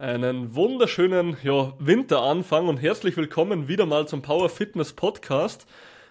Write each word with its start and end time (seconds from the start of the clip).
Einen 0.00 0.54
wunderschönen 0.54 1.36
ja, 1.42 1.74
Winteranfang 1.78 2.68
und 2.68 2.78
herzlich 2.78 3.18
willkommen 3.18 3.68
wieder 3.68 3.84
mal 3.84 4.08
zum 4.08 4.22
Power 4.22 4.48
Fitness 4.48 4.94
Podcast. 4.94 5.66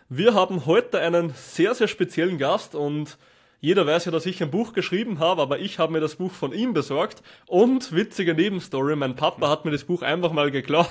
Wir 0.10 0.36
haben 0.36 0.68
heute 0.68 1.00
einen 1.00 1.34
sehr, 1.34 1.74
sehr 1.74 1.88
speziellen 1.88 2.38
Gast 2.38 2.76
und 2.76 3.18
jeder 3.62 3.88
weiß 3.88 4.06
ja, 4.06 4.12
dass 4.12 4.28
ich 4.28 4.44
ein 4.44 4.52
Buch 4.52 4.74
geschrieben 4.74 5.18
habe, 5.18 5.42
aber 5.42 5.58
ich 5.58 5.80
habe 5.80 5.92
mir 5.92 6.02
das 6.02 6.18
Buch 6.18 6.32
von 6.32 6.54
ihm 6.54 6.74
besorgt 6.74 7.24
und 7.48 7.92
witzige 7.92 8.36
Nebenstory, 8.36 8.96
mein 8.96 9.16
Papa 9.16 9.50
hat 9.50 9.66
mir 9.66 9.72
das 9.72 9.86
Buch 9.86 10.04
einfach 10.04 10.34
mal 10.34 10.52
geklaut. 10.52 10.88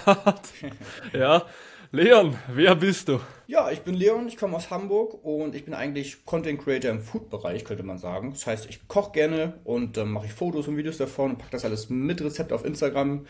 ja, 1.13 1.45
Leon, 1.91 2.37
wer 2.53 2.75
bist 2.75 3.09
du? 3.09 3.19
Ja, 3.47 3.71
ich 3.71 3.81
bin 3.81 3.95
Leon, 3.95 4.29
ich 4.29 4.37
komme 4.37 4.55
aus 4.55 4.69
Hamburg 4.69 5.25
und 5.25 5.55
ich 5.55 5.65
bin 5.65 5.73
eigentlich 5.73 6.27
Content 6.27 6.63
Creator 6.63 6.91
im 6.91 7.01
Food-Bereich, 7.01 7.65
könnte 7.65 7.83
man 7.83 7.97
sagen. 7.97 8.33
Das 8.33 8.47
heißt, 8.47 8.69
ich 8.69 8.87
koche 8.89 9.13
gerne 9.13 9.55
und 9.65 9.97
dann 9.97 10.09
ähm, 10.09 10.13
mache 10.13 10.27
ich 10.27 10.35
Fotos 10.35 10.69
und 10.69 10.77
Videos 10.77 10.99
davon 10.99 11.31
und 11.31 11.39
packe 11.39 11.53
das 11.53 11.65
alles 11.65 11.89
mit 11.89 12.21
Rezept 12.21 12.53
auf 12.53 12.67
Instagram. 12.67 13.25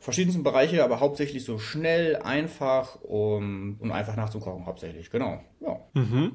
Verschiedensten 0.00 0.42
Bereiche, 0.42 0.82
aber 0.82 0.98
hauptsächlich 0.98 1.44
so 1.44 1.60
schnell, 1.60 2.16
einfach 2.16 3.00
um, 3.02 3.76
und 3.78 3.92
einfach 3.92 4.16
nachzukochen, 4.16 4.66
hauptsächlich, 4.66 5.08
genau. 5.12 5.40
Ja. 5.60 5.78
Mhm. 5.94 6.32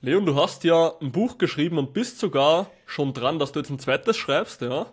Leon, 0.00 0.24
du 0.24 0.36
hast 0.36 0.64
ja 0.64 0.94
ein 1.02 1.12
Buch 1.12 1.36
geschrieben 1.36 1.76
und 1.76 1.92
bist 1.92 2.18
sogar 2.18 2.70
schon 2.86 3.12
dran, 3.12 3.38
dass 3.38 3.52
du 3.52 3.60
jetzt 3.60 3.68
ein 3.68 3.78
zweites 3.78 4.16
schreibst, 4.16 4.62
ja? 4.62 4.86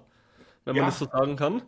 Wenn 0.68 0.76
man 0.76 0.84
ja. 0.84 0.90
das 0.90 1.00
so 1.00 1.06
sagen 1.06 1.36
kann. 1.36 1.62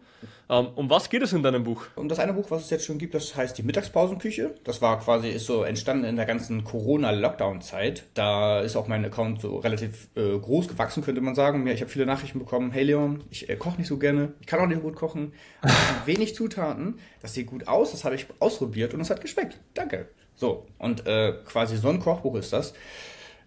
Ähm, 0.49 0.67
um 0.75 0.89
was 0.89 1.09
geht 1.09 1.21
es 1.21 1.31
in 1.31 1.43
deinem 1.43 1.63
Buch? 1.63 1.85
Um 1.95 2.09
das 2.09 2.19
eine 2.19 2.33
Buch, 2.33 2.51
was 2.51 2.63
es 2.63 2.69
jetzt 2.69 2.85
schon 2.85 2.97
gibt, 2.97 3.13
das 3.13 3.35
heißt 3.35 3.57
die 3.57 3.63
Mittagspausenküche. 3.63 4.55
Das 4.63 4.81
war 4.81 4.99
quasi, 4.99 5.29
ist 5.29 5.45
so 5.45 5.63
entstanden 5.63 6.05
in 6.05 6.15
der 6.15 6.25
ganzen 6.25 6.63
Corona-Lockdown-Zeit. 6.63 8.03
Da 8.13 8.59
ist 8.59 8.75
auch 8.75 8.87
mein 8.87 9.05
Account 9.05 9.41
so 9.41 9.57
relativ 9.57 10.09
äh, 10.15 10.37
groß 10.37 10.67
gewachsen, 10.67 11.03
könnte 11.03 11.21
man 11.21 11.35
sagen. 11.35 11.65
Ich 11.67 11.81
habe 11.81 11.89
viele 11.89 12.05
Nachrichten 12.05 12.39
bekommen, 12.39 12.71
hey 12.71 12.83
Leon, 12.83 13.23
ich 13.29 13.47
äh, 13.47 13.55
koche 13.55 13.77
nicht 13.77 13.87
so 13.87 13.97
gerne, 13.97 14.33
ich 14.41 14.47
kann 14.47 14.59
auch 14.59 14.67
nicht 14.67 14.81
gut 14.81 14.95
kochen, 14.95 15.33
wenig 16.05 16.35
Zutaten, 16.35 16.99
das 17.21 17.33
sieht 17.33 17.47
gut 17.47 17.67
aus, 17.67 17.91
das 17.91 18.03
habe 18.03 18.15
ich 18.15 18.25
ausprobiert 18.39 18.93
und 18.93 19.01
es 19.01 19.09
hat 19.09 19.21
geschmeckt. 19.21 19.59
Danke. 19.73 20.09
So, 20.35 20.67
und 20.77 21.05
äh, 21.05 21.33
quasi 21.45 21.77
so 21.77 21.89
ein 21.89 21.99
Kochbuch 21.99 22.35
ist 22.35 22.53
das. 22.53 22.73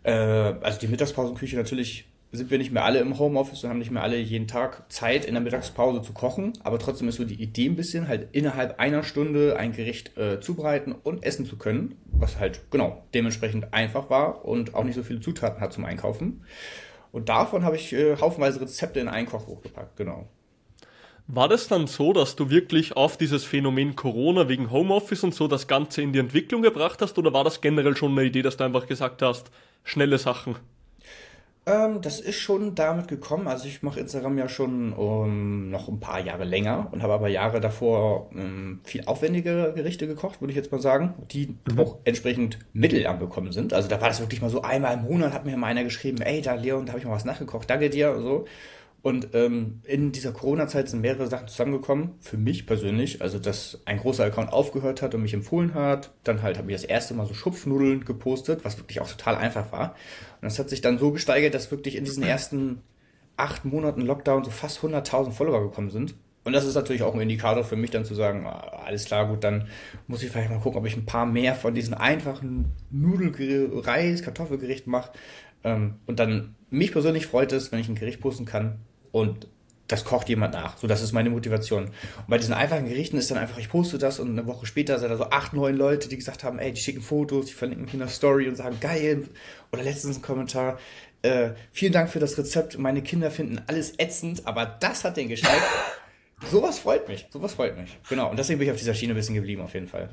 Äh, 0.02 0.12
also 0.12 0.78
die 0.78 0.88
Mittagspausenküche 0.88 1.56
natürlich 1.56 2.11
sind 2.32 2.50
wir 2.50 2.56
nicht 2.56 2.72
mehr 2.72 2.84
alle 2.84 3.00
im 3.00 3.18
Homeoffice 3.18 3.62
und 3.62 3.70
haben 3.70 3.78
nicht 3.78 3.90
mehr 3.90 4.02
alle 4.02 4.16
jeden 4.16 4.48
Tag 4.48 4.90
Zeit 4.90 5.26
in 5.26 5.34
der 5.34 5.42
Mittagspause 5.42 6.00
zu 6.00 6.14
kochen. 6.14 6.54
Aber 6.64 6.78
trotzdem 6.78 7.08
ist 7.08 7.16
so 7.16 7.24
die 7.24 7.40
Idee 7.40 7.66
ein 7.66 7.76
bisschen, 7.76 8.08
halt 8.08 8.28
innerhalb 8.32 8.80
einer 8.80 9.02
Stunde 9.02 9.56
ein 9.58 9.72
Gericht 9.72 10.16
äh, 10.16 10.40
zubereiten 10.40 10.92
und 10.92 11.22
essen 11.24 11.44
zu 11.44 11.56
können. 11.56 11.96
Was 12.06 12.40
halt, 12.40 12.70
genau, 12.70 13.04
dementsprechend 13.12 13.74
einfach 13.74 14.08
war 14.08 14.46
und 14.46 14.74
auch 14.74 14.84
nicht 14.84 14.94
so 14.94 15.02
viele 15.02 15.20
Zutaten 15.20 15.60
hat 15.60 15.74
zum 15.74 15.84
Einkaufen. 15.84 16.42
Und 17.12 17.28
davon 17.28 17.64
habe 17.64 17.76
ich 17.76 17.92
äh, 17.92 18.16
haufenweise 18.16 18.62
Rezepte 18.62 18.98
in 18.98 19.08
ein 19.08 19.26
Kochbuch 19.26 19.60
gepackt, 19.60 19.96
genau. 19.96 20.26
War 21.28 21.48
das 21.48 21.68
dann 21.68 21.86
so, 21.86 22.14
dass 22.14 22.34
du 22.34 22.50
wirklich 22.50 22.96
auf 22.96 23.16
dieses 23.18 23.44
Phänomen 23.44 23.94
Corona 23.94 24.48
wegen 24.48 24.70
Homeoffice 24.70 25.22
und 25.22 25.34
so 25.34 25.48
das 25.48 25.68
Ganze 25.68 26.02
in 26.02 26.12
die 26.12 26.18
Entwicklung 26.18 26.62
gebracht 26.62 27.00
hast? 27.02 27.18
Oder 27.18 27.32
war 27.32 27.44
das 27.44 27.60
generell 27.60 27.96
schon 27.96 28.12
eine 28.12 28.24
Idee, 28.24 28.42
dass 28.42 28.56
du 28.56 28.64
einfach 28.64 28.86
gesagt 28.86 29.22
hast, 29.22 29.50
schnelle 29.84 30.18
Sachen? 30.18 30.56
Ähm, 31.64 32.00
das 32.02 32.18
ist 32.18 32.40
schon 32.40 32.74
damit 32.74 33.06
gekommen. 33.06 33.46
Also 33.46 33.68
ich 33.68 33.82
mache 33.82 34.00
Instagram 34.00 34.36
ja 34.36 34.48
schon 34.48 34.92
um, 34.92 35.70
noch 35.70 35.88
ein 35.88 36.00
paar 36.00 36.20
Jahre 36.20 36.44
länger 36.44 36.88
und 36.90 37.02
habe 37.02 37.12
aber 37.12 37.28
Jahre 37.28 37.60
davor 37.60 38.30
um, 38.32 38.38
ähm, 38.38 38.80
viel 38.82 39.04
aufwendigere 39.06 39.72
Gerichte 39.72 40.08
gekocht, 40.08 40.40
würde 40.40 40.50
ich 40.50 40.56
jetzt 40.56 40.72
mal 40.72 40.80
sagen, 40.80 41.14
die 41.30 41.56
mhm. 41.70 41.78
auch 41.78 41.98
entsprechend 42.04 42.58
Mittel 42.72 43.06
angekommen 43.06 43.52
sind. 43.52 43.72
Also 43.72 43.88
da 43.88 44.00
war 44.00 44.08
das 44.08 44.20
wirklich 44.20 44.42
mal 44.42 44.50
so 44.50 44.62
einmal 44.62 44.94
im 44.94 45.04
Monat, 45.04 45.32
hat 45.32 45.46
mir 45.46 45.56
mal 45.56 45.68
einer 45.68 45.84
geschrieben, 45.84 46.20
ey, 46.20 46.42
da 46.42 46.54
Leon, 46.54 46.86
da 46.86 46.92
habe 46.92 46.98
ich 46.98 47.06
mal 47.06 47.12
was 47.12 47.24
nachgekocht, 47.24 47.70
danke 47.70 47.90
dir 47.90 48.10
und 48.10 48.22
so. 48.22 48.44
Und 49.02 49.34
ähm, 49.34 49.80
in 49.82 50.12
dieser 50.12 50.30
Corona-Zeit 50.30 50.88
sind 50.88 51.00
mehrere 51.00 51.26
Sachen 51.26 51.48
zusammengekommen. 51.48 52.14
Für 52.20 52.36
mich 52.36 52.66
persönlich, 52.66 53.20
also 53.20 53.40
dass 53.40 53.80
ein 53.84 53.98
großer 53.98 54.24
Account 54.24 54.52
aufgehört 54.52 55.02
hat 55.02 55.14
und 55.14 55.22
mich 55.22 55.34
empfohlen 55.34 55.74
hat. 55.74 56.12
Dann 56.22 56.42
halt 56.42 56.56
habe 56.56 56.70
ich 56.70 56.76
das 56.76 56.84
erste 56.84 57.14
Mal 57.14 57.26
so 57.26 57.34
Schupfnudeln 57.34 58.04
gepostet, 58.04 58.64
was 58.64 58.78
wirklich 58.78 59.00
auch 59.00 59.10
total 59.10 59.36
einfach 59.36 59.72
war. 59.72 59.96
Und 60.40 60.44
das 60.44 60.58
hat 60.60 60.70
sich 60.70 60.82
dann 60.82 60.98
so 60.98 61.10
gesteigert, 61.10 61.52
dass 61.52 61.72
wirklich 61.72 61.96
in 61.96 62.04
diesen 62.04 62.22
ersten 62.22 62.80
acht 63.36 63.64
Monaten 63.64 64.02
Lockdown 64.02 64.44
so 64.44 64.52
fast 64.52 64.78
100.000 64.78 65.32
Follower 65.32 65.62
gekommen 65.62 65.90
sind. 65.90 66.14
Und 66.44 66.52
das 66.52 66.64
ist 66.64 66.74
natürlich 66.74 67.02
auch 67.02 67.14
ein 67.14 67.20
Indikator 67.20 67.64
für 67.64 67.76
mich 67.76 67.90
dann 67.90 68.04
zu 68.04 68.14
sagen, 68.14 68.46
ah, 68.46 68.82
alles 68.84 69.04
klar, 69.04 69.26
gut, 69.26 69.42
dann 69.42 69.68
muss 70.06 70.22
ich 70.22 70.30
vielleicht 70.30 70.50
mal 70.50 70.60
gucken, 70.60 70.78
ob 70.78 70.86
ich 70.86 70.96
ein 70.96 71.06
paar 71.06 71.26
mehr 71.26 71.54
von 71.54 71.74
diesen 71.74 71.94
einfachen 71.94 72.72
Nudel, 72.90 73.70
Reis, 73.80 74.22
Kartoffelgerichten 74.22 74.90
mache. 74.90 75.12
Ähm, 75.64 75.94
und 76.06 76.18
dann 76.18 76.54
mich 76.70 76.92
persönlich 76.92 77.26
freut 77.26 77.52
es, 77.52 77.70
wenn 77.70 77.78
ich 77.78 77.88
ein 77.88 77.94
Gericht 77.94 78.20
posten 78.20 78.44
kann, 78.44 78.78
und 79.12 79.46
das 79.88 80.04
kocht 80.04 80.28
jemand 80.28 80.54
nach. 80.54 80.78
So, 80.78 80.86
das 80.86 81.02
ist 81.02 81.12
meine 81.12 81.28
Motivation. 81.28 81.84
Und 81.84 81.92
bei 82.28 82.38
diesen 82.38 82.54
einfachen 82.54 82.88
Gerichten 82.88 83.18
ist 83.18 83.30
dann 83.30 83.38
einfach, 83.38 83.58
ich 83.58 83.68
poste 83.68 83.98
das 83.98 84.20
und 84.20 84.30
eine 84.30 84.46
Woche 84.46 84.64
später 84.64 84.98
sind 84.98 85.10
da 85.10 85.16
so 85.16 85.24
acht, 85.24 85.52
neun 85.52 85.76
Leute, 85.76 86.08
die 86.08 86.16
gesagt 86.16 86.44
haben, 86.44 86.58
ey, 86.58 86.72
die 86.72 86.80
schicken 86.80 87.02
Fotos, 87.02 87.46
die 87.46 87.52
verlinken 87.52 87.84
mich 87.84 87.94
in 87.94 88.00
der 88.00 88.08
Story 88.08 88.48
und 88.48 88.56
sagen, 88.56 88.78
geil. 88.80 89.28
Oder 89.70 89.82
letztens 89.82 90.16
ein 90.16 90.22
Kommentar, 90.22 90.78
äh, 91.20 91.50
vielen 91.72 91.92
Dank 91.92 92.10
für 92.10 92.20
das 92.20 92.38
Rezept. 92.38 92.78
Meine 92.78 93.02
Kinder 93.02 93.30
finden 93.30 93.60
alles 93.66 93.94
ätzend, 93.98 94.46
aber 94.46 94.66
das 94.66 95.04
hat 95.04 95.16
den 95.16 95.28
Geschmack. 95.28 95.60
sowas 96.50 96.78
freut 96.78 97.06
mich. 97.08 97.26
Sowas 97.30 97.54
freut 97.54 97.76
mich. 97.76 97.96
Genau. 98.08 98.30
Und 98.30 98.38
deswegen 98.38 98.58
bin 98.58 98.68
ich 98.68 98.72
auf 98.72 98.78
dieser 98.78 98.94
Schiene 98.94 99.12
ein 99.12 99.16
bisschen 99.16 99.34
geblieben, 99.34 99.62
auf 99.62 99.74
jeden 99.74 99.88
Fall. 99.88 100.08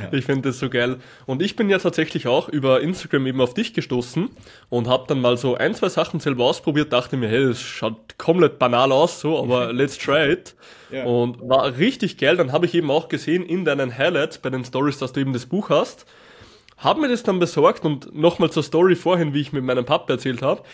Ja. 0.00 0.12
Ich 0.12 0.24
finde 0.24 0.48
das 0.48 0.58
so 0.58 0.68
geil. 0.68 0.96
Und 1.26 1.42
ich 1.42 1.56
bin 1.56 1.70
ja 1.70 1.78
tatsächlich 1.78 2.26
auch 2.26 2.48
über 2.48 2.80
Instagram 2.80 3.26
eben 3.26 3.40
auf 3.40 3.54
dich 3.54 3.72
gestoßen 3.74 4.30
und 4.68 4.88
habe 4.88 5.04
dann 5.08 5.20
mal 5.20 5.36
so 5.36 5.54
ein, 5.54 5.74
zwei 5.74 5.88
Sachen 5.88 6.20
selber 6.20 6.44
ausprobiert, 6.44 6.92
dachte 6.92 7.16
mir, 7.16 7.28
hey, 7.28 7.46
das 7.46 7.60
schaut 7.60 8.18
komplett 8.18 8.58
banal 8.58 8.92
aus, 8.92 9.20
so, 9.20 9.38
aber 9.38 9.72
let's 9.72 9.98
try 9.98 10.30
it. 10.32 10.54
Ja. 10.90 11.04
Und 11.04 11.40
war 11.48 11.78
richtig 11.78 12.18
geil. 12.18 12.36
Dann 12.36 12.52
habe 12.52 12.66
ich 12.66 12.74
eben 12.74 12.90
auch 12.90 13.08
gesehen 13.08 13.44
in 13.44 13.64
deinen 13.64 13.96
Highlights 13.96 14.38
bei 14.38 14.50
den 14.50 14.64
Stories, 14.64 14.98
dass 14.98 15.12
du 15.12 15.20
eben 15.20 15.32
das 15.32 15.46
Buch 15.46 15.70
hast. 15.70 16.06
Hab 16.76 16.98
mir 16.98 17.08
das 17.08 17.22
dann 17.22 17.38
besorgt 17.38 17.84
und 17.84 18.14
nochmal 18.14 18.50
zur 18.50 18.62
Story 18.62 18.96
vorhin, 18.96 19.32
wie 19.32 19.40
ich 19.40 19.52
mit 19.52 19.64
meinem 19.64 19.84
Papa 19.84 20.12
erzählt 20.12 20.42
habe. 20.42 20.62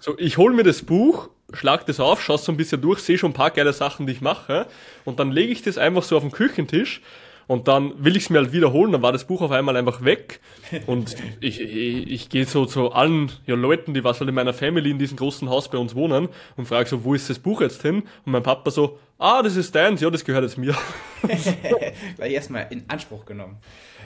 So, 0.00 0.18
ich 0.18 0.36
hol 0.36 0.52
mir 0.52 0.64
das 0.64 0.82
Buch, 0.82 1.30
schlag 1.54 1.86
das 1.86 1.98
auf, 1.98 2.22
schaue 2.22 2.36
so 2.36 2.52
ein 2.52 2.58
bisschen 2.58 2.82
durch, 2.82 3.00
sehe 3.00 3.16
schon 3.16 3.30
ein 3.30 3.34
paar 3.34 3.50
geile 3.50 3.72
Sachen, 3.72 4.06
die 4.06 4.12
ich 4.12 4.20
mache 4.20 4.66
und 5.06 5.18
dann 5.18 5.32
lege 5.32 5.50
ich 5.50 5.62
das 5.62 5.78
einfach 5.78 6.02
so 6.02 6.18
auf 6.18 6.22
den 6.22 6.30
Küchentisch 6.30 7.00
und 7.46 7.68
dann 7.68 7.92
will 8.02 8.16
ich 8.16 8.24
es 8.24 8.30
mir 8.30 8.38
halt 8.38 8.52
wiederholen, 8.52 8.92
dann 8.92 9.02
war 9.02 9.12
das 9.12 9.24
Buch 9.24 9.42
auf 9.42 9.50
einmal 9.50 9.76
einfach 9.76 10.04
weg. 10.04 10.40
Und 10.86 11.16
ich, 11.40 11.60
ich, 11.60 12.10
ich 12.10 12.28
gehe 12.28 12.46
so 12.46 12.66
zu 12.66 12.92
allen 12.92 13.30
ja, 13.46 13.54
Leuten, 13.54 13.94
die 13.94 14.04
was 14.04 14.20
halt 14.20 14.28
in 14.28 14.34
meiner 14.34 14.54
Family 14.54 14.90
in 14.90 14.98
diesem 14.98 15.16
großen 15.16 15.48
Haus 15.48 15.68
bei 15.68 15.78
uns 15.78 15.94
wohnen 15.94 16.28
und 16.56 16.66
frage 16.66 16.88
so, 16.88 17.04
wo 17.04 17.14
ist 17.14 17.28
das 17.30 17.38
Buch 17.38 17.60
jetzt 17.60 17.82
hin? 17.82 18.02
Und 18.24 18.32
mein 18.32 18.42
Papa 18.42 18.70
so, 18.70 18.98
ah, 19.18 19.42
das 19.42 19.56
ist 19.56 19.74
deins, 19.74 20.00
ja, 20.00 20.10
das 20.10 20.24
gehört 20.24 20.44
jetzt 20.44 20.58
mir. 20.58 20.74
Gleich 22.16 22.32
erstmal 22.32 22.66
in 22.70 22.84
Anspruch 22.88 23.24
genommen. 23.24 23.58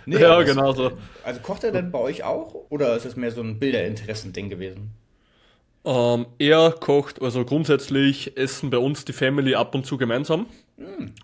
Nee, 0.07 0.21
ja, 0.21 0.43
genau 0.43 0.73
so. 0.73 0.93
Also 1.23 1.41
kocht 1.41 1.65
er 1.65 1.73
denn 1.73 1.91
bei 1.91 1.99
euch 1.99 2.25
auch 2.25 2.55
oder 2.71 2.97
ist 2.97 3.05
es 3.05 3.17
mehr 3.17 3.31
so 3.31 3.43
ein 3.43 3.59
Bilderinteressen-Ding 3.59 4.49
gewesen? 4.49 4.93
Ähm, 5.85 6.27
er 6.39 6.73
kocht, 6.73 7.23
also 7.23 7.45
grundsätzlich 7.45 8.37
essen 8.37 8.71
bei 8.71 8.79
uns 8.79 9.05
die 9.05 9.13
Family 9.13 9.55
ab 9.55 9.75
und 9.75 9.87
zu 9.87 9.97
gemeinsam. 9.97 10.47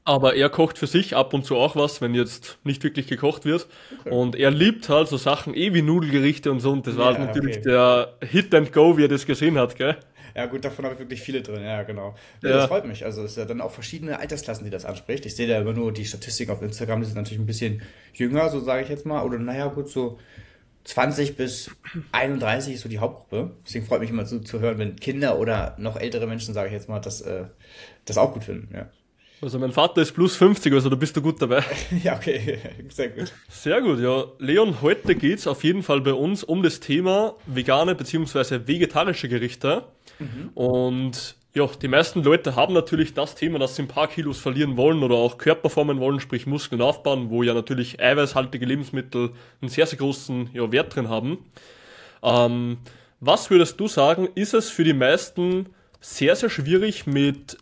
Aber 0.04 0.34
er 0.34 0.48
kocht 0.48 0.78
für 0.78 0.86
sich 0.86 1.14
ab 1.14 1.32
und 1.32 1.44
zu 1.44 1.56
auch 1.56 1.76
was, 1.76 2.00
wenn 2.00 2.14
jetzt 2.14 2.58
nicht 2.64 2.82
wirklich 2.82 3.06
gekocht 3.06 3.44
wird. 3.44 3.68
Okay. 4.00 4.10
Und 4.10 4.36
er 4.36 4.50
liebt 4.50 4.88
halt 4.88 5.08
so 5.08 5.16
Sachen 5.16 5.54
eh 5.54 5.72
wie 5.74 5.82
Nudelgerichte 5.82 6.50
und 6.50 6.60
so. 6.60 6.72
Und 6.72 6.86
das 6.86 6.96
war 6.96 7.06
halt 7.06 7.20
natürlich 7.20 7.58
okay. 7.58 7.70
der 7.70 8.14
Hit 8.20 8.54
and 8.54 8.72
Go, 8.72 8.96
wie 8.98 9.04
er 9.04 9.08
das 9.08 9.26
gesehen 9.26 9.56
hat, 9.58 9.76
gell? 9.76 9.96
Ja, 10.34 10.46
gut, 10.46 10.64
davon 10.64 10.84
habe 10.84 10.94
ich 10.94 11.00
wirklich 11.00 11.22
viele 11.22 11.42
drin, 11.42 11.62
ja, 11.62 11.84
genau. 11.84 12.16
Ja, 12.42 12.50
ja. 12.50 12.56
Das 12.56 12.66
freut 12.66 12.86
mich. 12.86 13.04
Also, 13.04 13.22
es 13.22 13.32
ist 13.32 13.36
ja 13.36 13.44
dann 13.44 13.60
auch 13.60 13.70
verschiedene 13.70 14.18
Altersklassen, 14.18 14.64
die 14.64 14.70
das 14.70 14.84
anspricht. 14.84 15.24
Ich 15.26 15.36
sehe 15.36 15.46
da 15.46 15.60
immer 15.60 15.72
nur 15.72 15.92
die 15.92 16.04
Statistik 16.04 16.50
auf 16.50 16.60
Instagram, 16.60 17.00
die 17.00 17.06
sind 17.06 17.16
natürlich 17.16 17.38
ein 17.38 17.46
bisschen 17.46 17.82
jünger, 18.14 18.48
so 18.48 18.58
sage 18.58 18.82
ich 18.82 18.88
jetzt 18.88 19.06
mal. 19.06 19.22
Oder, 19.24 19.38
naja, 19.38 19.68
gut, 19.68 19.88
so 19.88 20.18
20 20.82 21.36
bis 21.36 21.70
31 22.10 22.74
ist 22.74 22.80
so 22.80 22.88
die 22.88 22.98
Hauptgruppe. 22.98 23.52
Deswegen 23.64 23.86
freut 23.86 24.00
mich 24.00 24.10
immer 24.10 24.26
zu, 24.26 24.40
zu 24.40 24.58
hören, 24.58 24.78
wenn 24.78 24.96
Kinder 24.96 25.38
oder 25.38 25.76
noch 25.78 25.96
ältere 25.96 26.26
Menschen, 26.26 26.52
sage 26.52 26.66
ich 26.66 26.72
jetzt 26.72 26.88
mal, 26.88 26.98
das, 26.98 27.20
äh, 27.20 27.44
das 28.04 28.18
auch 28.18 28.32
gut 28.32 28.42
finden. 28.42 28.74
Ja. 28.74 28.90
Also 29.42 29.58
mein 29.58 29.72
Vater 29.72 30.00
ist 30.00 30.12
plus 30.12 30.36
50, 30.36 30.72
also 30.72 30.88
da 30.88 30.96
bist 30.96 31.16
du 31.16 31.22
gut 31.22 31.42
dabei. 31.42 31.62
ja, 32.02 32.16
okay, 32.16 32.58
sehr 32.88 33.10
gut. 33.10 33.32
Sehr 33.48 33.82
gut, 33.82 34.00
ja. 34.00 34.24
Leon, 34.38 34.80
heute 34.80 35.14
geht's 35.14 35.46
auf 35.46 35.64
jeden 35.64 35.82
Fall 35.82 36.00
bei 36.00 36.14
uns 36.14 36.44
um 36.44 36.62
das 36.62 36.80
Thema 36.80 37.34
vegane 37.46 37.94
bzw. 37.94 38.66
vegetarische 38.66 39.28
Gerichte. 39.28 39.84
Mhm. 40.18 40.50
Und 40.54 41.36
ja, 41.54 41.68
die 41.80 41.88
meisten 41.88 42.22
Leute 42.22 42.56
haben 42.56 42.74
natürlich 42.74 43.14
das 43.14 43.34
Thema, 43.34 43.58
dass 43.58 43.76
sie 43.76 43.82
ein 43.82 43.88
paar 43.88 44.08
Kilos 44.08 44.38
verlieren 44.38 44.76
wollen 44.76 45.02
oder 45.02 45.14
auch 45.14 45.38
Körper 45.38 45.70
formen 45.70 46.00
wollen, 46.00 46.20
sprich 46.20 46.46
Muskeln 46.46 46.82
aufbauen, 46.82 47.30
wo 47.30 47.42
ja 47.42 47.54
natürlich 47.54 48.00
eiweißhaltige 48.00 48.66
Lebensmittel 48.66 49.30
einen 49.60 49.68
sehr, 49.68 49.86
sehr 49.86 49.98
großen 49.98 50.50
ja, 50.52 50.72
Wert 50.72 50.96
drin 50.96 51.08
haben. 51.08 51.38
Ähm, 52.22 52.78
was 53.20 53.50
würdest 53.50 53.78
du 53.78 53.86
sagen, 53.86 54.28
ist 54.34 54.52
es 54.52 54.70
für 54.70 54.84
die 54.84 54.94
meisten 54.94 55.66
sehr, 56.00 56.34
sehr 56.34 56.50
schwierig 56.50 57.06
mit 57.06 57.56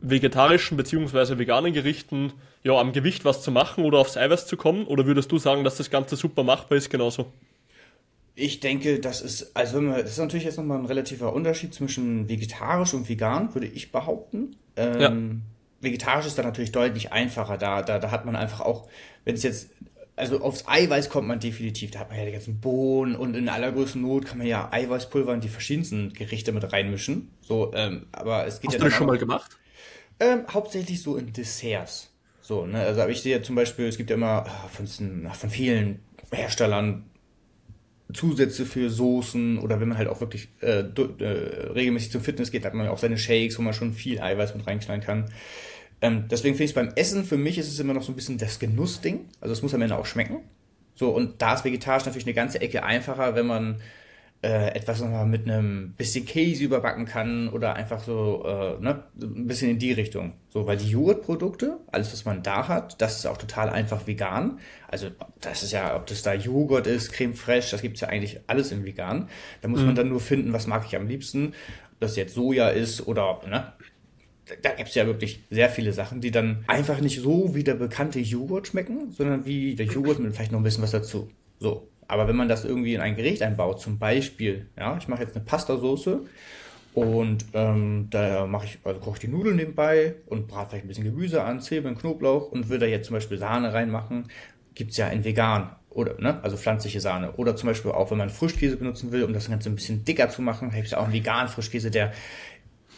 vegetarischen 0.00 0.76
bzw. 0.76 1.38
veganen 1.38 1.72
Gerichten 1.72 2.32
ja, 2.62 2.74
am 2.78 2.92
Gewicht 2.92 3.24
was 3.24 3.42
zu 3.42 3.50
machen 3.50 3.84
oder 3.84 3.98
aufs 3.98 4.16
Eiweiß 4.16 4.46
zu 4.46 4.56
kommen? 4.56 4.86
Oder 4.86 5.06
würdest 5.06 5.30
du 5.32 5.38
sagen, 5.38 5.64
dass 5.64 5.76
das 5.76 5.90
Ganze 5.90 6.16
super 6.16 6.42
machbar 6.42 6.78
ist 6.78 6.90
genauso? 6.90 7.32
Ich 8.34 8.60
denke, 8.60 9.00
das 9.00 9.20
ist, 9.20 9.56
also 9.56 9.78
wenn 9.78 9.88
wir, 9.88 10.02
das 10.02 10.12
ist 10.12 10.18
natürlich 10.18 10.44
jetzt 10.44 10.58
nochmal 10.58 10.78
ein 10.78 10.86
relativer 10.86 11.32
Unterschied 11.32 11.74
zwischen 11.74 12.28
vegetarisch 12.28 12.94
und 12.94 13.08
vegan, 13.08 13.52
würde 13.54 13.66
ich 13.66 13.90
behaupten. 13.90 14.56
Ähm, 14.76 15.00
ja. 15.00 15.12
vegetarisch 15.80 16.26
ist 16.26 16.38
dann 16.38 16.46
natürlich 16.46 16.70
deutlich 16.70 17.12
einfacher. 17.12 17.58
Da, 17.58 17.82
da, 17.82 17.98
da 17.98 18.10
hat 18.12 18.26
man 18.26 18.36
einfach 18.36 18.60
auch, 18.60 18.88
wenn 19.24 19.34
es 19.34 19.42
jetzt, 19.42 19.70
also 20.14 20.40
aufs 20.40 20.68
Eiweiß 20.68 21.10
kommt 21.10 21.26
man 21.26 21.40
definitiv, 21.40 21.90
da 21.90 22.00
hat 22.00 22.10
man 22.10 22.18
ja 22.18 22.26
die 22.26 22.32
ganzen 22.32 22.60
Bohnen 22.60 23.16
und 23.16 23.34
in 23.34 23.48
allergrößten 23.48 24.02
Not 24.02 24.26
kann 24.26 24.38
man 24.38 24.46
ja 24.46 24.68
Eiweißpulver 24.70 25.34
in 25.34 25.40
die 25.40 25.48
verschiedensten 25.48 26.12
Gerichte 26.12 26.52
mit 26.52 26.72
reinmischen. 26.72 27.30
So, 27.40 27.72
ähm, 27.74 28.06
aber 28.12 28.46
es 28.46 28.60
geht 28.60 28.68
Hast 28.68 28.74
ja 28.74 28.78
du 28.78 28.84
das 28.84 28.94
schon 28.94 29.08
mal 29.08 29.18
gemacht? 29.18 29.58
Ähm, 30.20 30.42
hauptsächlich 30.52 31.02
so 31.02 31.16
in 31.16 31.32
Desserts. 31.32 32.10
So, 32.40 32.66
ne, 32.66 32.80
also 32.80 33.02
aber 33.02 33.10
ich 33.10 33.20
sehe 33.20 33.42
zum 33.42 33.54
Beispiel, 33.54 33.86
es 33.86 33.96
gibt 33.96 34.10
ja 34.10 34.16
immer 34.16 34.46
ah, 34.46 34.68
von, 34.68 34.86
von 34.86 35.50
vielen 35.50 36.00
Herstellern 36.32 37.04
Zusätze 38.12 38.64
für 38.64 38.88
Soßen 38.88 39.58
oder 39.58 39.80
wenn 39.80 39.88
man 39.88 39.98
halt 39.98 40.08
auch 40.08 40.20
wirklich 40.20 40.48
äh, 40.62 40.80
äh, 40.80 41.24
regelmäßig 41.72 42.10
zum 42.10 42.22
Fitness 42.22 42.50
geht, 42.50 42.64
hat 42.64 42.72
man 42.74 42.86
ja 42.86 42.92
auch 42.92 42.98
seine 42.98 43.18
Shakes, 43.18 43.58
wo 43.58 43.62
man 43.62 43.74
schon 43.74 43.92
viel 43.92 44.20
Eiweiß 44.20 44.54
mit 44.54 44.66
reinknallen 44.66 45.02
kann. 45.02 45.30
Ähm, 46.00 46.24
deswegen 46.30 46.54
finde 46.54 46.64
ich 46.64 46.70
es 46.70 46.74
beim 46.74 46.92
Essen, 46.96 47.24
für 47.24 47.36
mich 47.36 47.58
ist 47.58 47.68
es 47.68 47.78
immer 47.78 47.92
noch 47.92 48.02
so 48.02 48.12
ein 48.12 48.16
bisschen 48.16 48.38
das 48.38 48.58
Genussding. 48.58 49.26
Also 49.40 49.52
es 49.52 49.62
muss 49.62 49.74
am 49.74 49.82
Ende 49.82 49.98
auch 49.98 50.06
schmecken. 50.06 50.40
So, 50.94 51.10
und 51.10 51.42
da 51.42 51.54
ist 51.54 51.64
vegetarisch 51.64 52.06
natürlich 52.06 52.26
eine 52.26 52.34
ganze 52.34 52.60
Ecke 52.60 52.82
einfacher, 52.82 53.34
wenn 53.34 53.46
man 53.46 53.80
äh, 54.40 54.74
etwas 54.76 55.00
nochmal 55.00 55.26
mit 55.26 55.48
einem 55.48 55.94
bisschen 55.94 56.24
Käse 56.24 56.62
überbacken 56.62 57.06
kann 57.06 57.48
oder 57.48 57.74
einfach 57.74 58.02
so 58.04 58.44
äh, 58.46 58.80
ne, 58.80 59.02
ein 59.20 59.46
bisschen 59.48 59.70
in 59.70 59.78
die 59.80 59.92
Richtung. 59.92 60.34
So, 60.48 60.66
weil 60.66 60.76
die 60.76 60.90
Joghurtprodukte, 60.90 61.78
alles 61.90 62.12
was 62.12 62.24
man 62.24 62.42
da 62.44 62.68
hat, 62.68 63.02
das 63.02 63.18
ist 63.18 63.26
auch 63.26 63.36
total 63.36 63.68
einfach 63.68 64.06
vegan. 64.06 64.60
Also 64.86 65.08
das 65.40 65.64
ist 65.64 65.72
ja, 65.72 65.96
ob 65.96 66.06
das 66.06 66.22
da 66.22 66.34
Joghurt 66.34 66.86
ist, 66.86 67.12
Creme 67.12 67.34
fraiche, 67.34 67.72
das 67.72 67.82
gibt's 67.82 68.00
ja 68.00 68.08
eigentlich 68.08 68.40
alles 68.46 68.70
im 68.70 68.84
Vegan. 68.84 69.28
Da 69.60 69.68
muss 69.68 69.80
mhm. 69.80 69.86
man 69.86 69.94
dann 69.96 70.08
nur 70.08 70.20
finden, 70.20 70.52
was 70.52 70.68
mag 70.68 70.84
ich 70.86 70.94
am 70.94 71.08
liebsten. 71.08 71.48
Ob 71.94 72.00
das 72.00 72.14
jetzt 72.14 72.34
Soja 72.34 72.68
ist 72.68 73.08
oder, 73.08 73.40
ne, 73.48 73.72
da 74.62 74.70
gibt's 74.70 74.94
ja 74.94 75.06
wirklich 75.06 75.40
sehr 75.50 75.68
viele 75.68 75.92
Sachen, 75.92 76.20
die 76.20 76.30
dann 76.30 76.64
einfach 76.68 77.00
nicht 77.00 77.20
so 77.20 77.54
wie 77.56 77.64
der 77.64 77.74
bekannte 77.74 78.20
Joghurt 78.20 78.68
schmecken, 78.68 79.10
sondern 79.10 79.46
wie 79.46 79.74
der 79.74 79.86
Joghurt 79.86 80.20
mit 80.20 80.34
vielleicht 80.34 80.52
noch 80.52 80.60
ein 80.60 80.64
bisschen 80.64 80.84
was 80.84 80.92
dazu. 80.92 81.28
So. 81.58 81.88
Aber 82.08 82.26
wenn 82.26 82.36
man 82.36 82.48
das 82.48 82.64
irgendwie 82.64 82.94
in 82.94 83.00
ein 83.00 83.16
Gericht 83.16 83.42
einbaut, 83.42 83.80
zum 83.80 83.98
Beispiel, 83.98 84.66
ja, 84.76 84.96
ich 84.96 85.08
mache 85.08 85.22
jetzt 85.22 85.36
eine 85.36 85.44
Pastasoße 85.44 86.22
und 86.94 87.44
ähm, 87.52 88.08
da 88.10 88.46
mache 88.46 88.64
ich, 88.66 88.78
also 88.82 88.98
koche 88.98 89.16
ich 89.16 89.20
die 89.20 89.28
Nudeln 89.28 89.56
nebenbei 89.56 90.14
und 90.26 90.48
brate 90.48 90.70
vielleicht 90.70 90.86
ein 90.86 90.88
bisschen 90.88 91.04
Gemüse 91.04 91.44
an, 91.44 91.60
Zwiebeln, 91.60 91.96
Knoblauch 91.96 92.50
und 92.50 92.70
würde 92.70 92.86
da 92.86 92.90
jetzt 92.90 93.06
zum 93.06 93.14
Beispiel 93.14 93.38
Sahne 93.38 93.74
reinmachen, 93.74 94.24
gibt's 94.74 94.96
ja 94.96 95.08
in 95.08 95.22
vegan 95.22 95.76
oder, 95.90 96.18
ne, 96.18 96.42
also 96.42 96.56
pflanzliche 96.56 97.00
Sahne. 97.00 97.32
Oder 97.32 97.56
zum 97.56 97.68
Beispiel 97.68 97.90
auch, 97.90 98.10
wenn 98.10 98.18
man 98.18 98.30
Frischkäse 98.30 98.76
benutzen 98.76 99.12
will, 99.12 99.24
um 99.24 99.32
das 99.32 99.48
Ganze 99.50 99.68
ein 99.68 99.74
bisschen 99.74 100.04
dicker 100.04 100.30
zu 100.30 100.40
machen, 100.40 100.72
habe 100.72 100.84
ich 100.84 100.92
ja 100.92 100.98
auch 100.98 101.04
einen 101.04 101.12
veganen 101.12 101.48
Frischkäse, 101.48 101.90
der, 101.90 102.12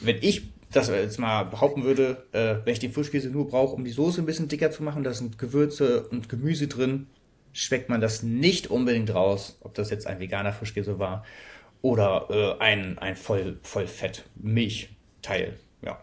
wenn 0.00 0.18
ich 0.20 0.50
das 0.72 0.88
jetzt 0.88 1.18
mal 1.18 1.44
behaupten 1.44 1.82
würde, 1.82 2.26
äh, 2.32 2.64
wenn 2.64 2.72
ich 2.72 2.78
den 2.78 2.92
Frischkäse 2.92 3.28
nur 3.28 3.48
brauche, 3.48 3.74
um 3.74 3.84
die 3.84 3.90
Soße 3.90 4.22
ein 4.22 4.26
bisschen 4.26 4.48
dicker 4.48 4.70
zu 4.70 4.82
machen, 4.84 5.02
da 5.02 5.12
sind 5.12 5.36
Gewürze 5.36 6.04
und 6.08 6.28
Gemüse 6.28 6.68
drin, 6.68 7.08
schmeckt 7.52 7.88
man 7.88 8.00
das 8.00 8.22
nicht 8.22 8.68
unbedingt 8.68 9.14
raus, 9.14 9.58
ob 9.60 9.74
das 9.74 9.90
jetzt 9.90 10.06
ein 10.06 10.20
veganer 10.20 10.52
Frischkäse 10.52 10.98
war 10.98 11.24
oder 11.82 12.26
äh, 12.30 12.62
ein, 12.62 12.98
ein 12.98 13.16
voll, 13.16 13.58
Vollfett 13.62 14.24
Milchteil. 14.36 15.58
Ja. 15.82 16.00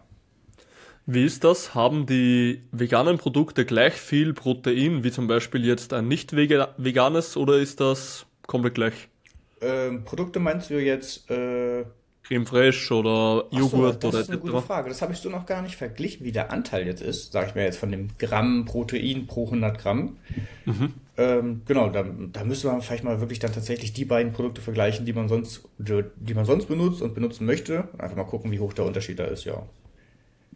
Wie 1.06 1.24
ist 1.24 1.44
das? 1.44 1.74
Haben 1.74 2.06
die 2.06 2.62
veganen 2.72 3.18
Produkte 3.18 3.64
gleich 3.64 3.94
viel 3.94 4.34
Protein 4.34 5.04
wie 5.04 5.10
zum 5.10 5.26
Beispiel 5.26 5.64
jetzt 5.64 5.92
ein 5.92 6.08
nicht 6.08 6.34
veganes 6.34 7.36
oder 7.36 7.58
ist 7.58 7.80
das 7.80 8.26
komplett 8.46 8.74
gleich? 8.74 9.08
Ähm, 9.60 10.04
Produkte 10.04 10.38
meinst 10.38 10.70
du 10.70 10.80
jetzt 10.80 11.30
äh, 11.30 11.84
Creme 12.28 12.44
fraiche 12.44 12.94
oder 12.94 13.46
Joghurt 13.50 14.02
so, 14.02 14.08
oder 14.08 14.18
Das 14.18 14.20
ist 14.22 14.30
eine 14.30 14.38
gute 14.38 14.60
Frage. 14.60 14.90
Das 14.90 15.00
habe 15.00 15.14
ich 15.14 15.18
so 15.18 15.30
noch 15.30 15.46
gar 15.46 15.62
nicht 15.62 15.76
verglichen, 15.76 16.26
wie 16.26 16.32
der 16.32 16.52
Anteil 16.52 16.86
jetzt 16.86 17.00
ist, 17.00 17.32
sage 17.32 17.48
ich 17.48 17.54
mir 17.54 17.64
jetzt 17.64 17.78
von 17.78 17.90
dem 17.90 18.08
Gramm 18.18 18.66
Protein 18.66 19.26
pro 19.26 19.46
100 19.46 19.78
Gramm. 19.78 20.18
Mhm. 20.66 20.92
Ähm, 21.16 21.62
genau, 21.66 21.88
da, 21.88 22.04
da 22.04 22.44
müsste 22.44 22.68
man 22.68 22.82
vielleicht 22.82 23.02
mal 23.02 23.20
wirklich 23.20 23.38
dann 23.38 23.52
tatsächlich 23.52 23.94
die 23.94 24.04
beiden 24.04 24.32
Produkte 24.32 24.60
vergleichen, 24.60 25.06
die 25.06 25.14
man 25.14 25.28
sonst, 25.28 25.62
die 25.78 26.34
man 26.34 26.44
sonst 26.44 26.66
benutzt 26.66 27.00
und 27.00 27.14
benutzen 27.14 27.46
möchte. 27.46 27.88
Einfach 27.96 28.16
mal 28.16 28.24
gucken, 28.24 28.52
wie 28.52 28.60
hoch 28.60 28.74
der 28.74 28.84
Unterschied 28.84 29.18
da 29.18 29.24
ist, 29.24 29.44
ja. 29.44 29.62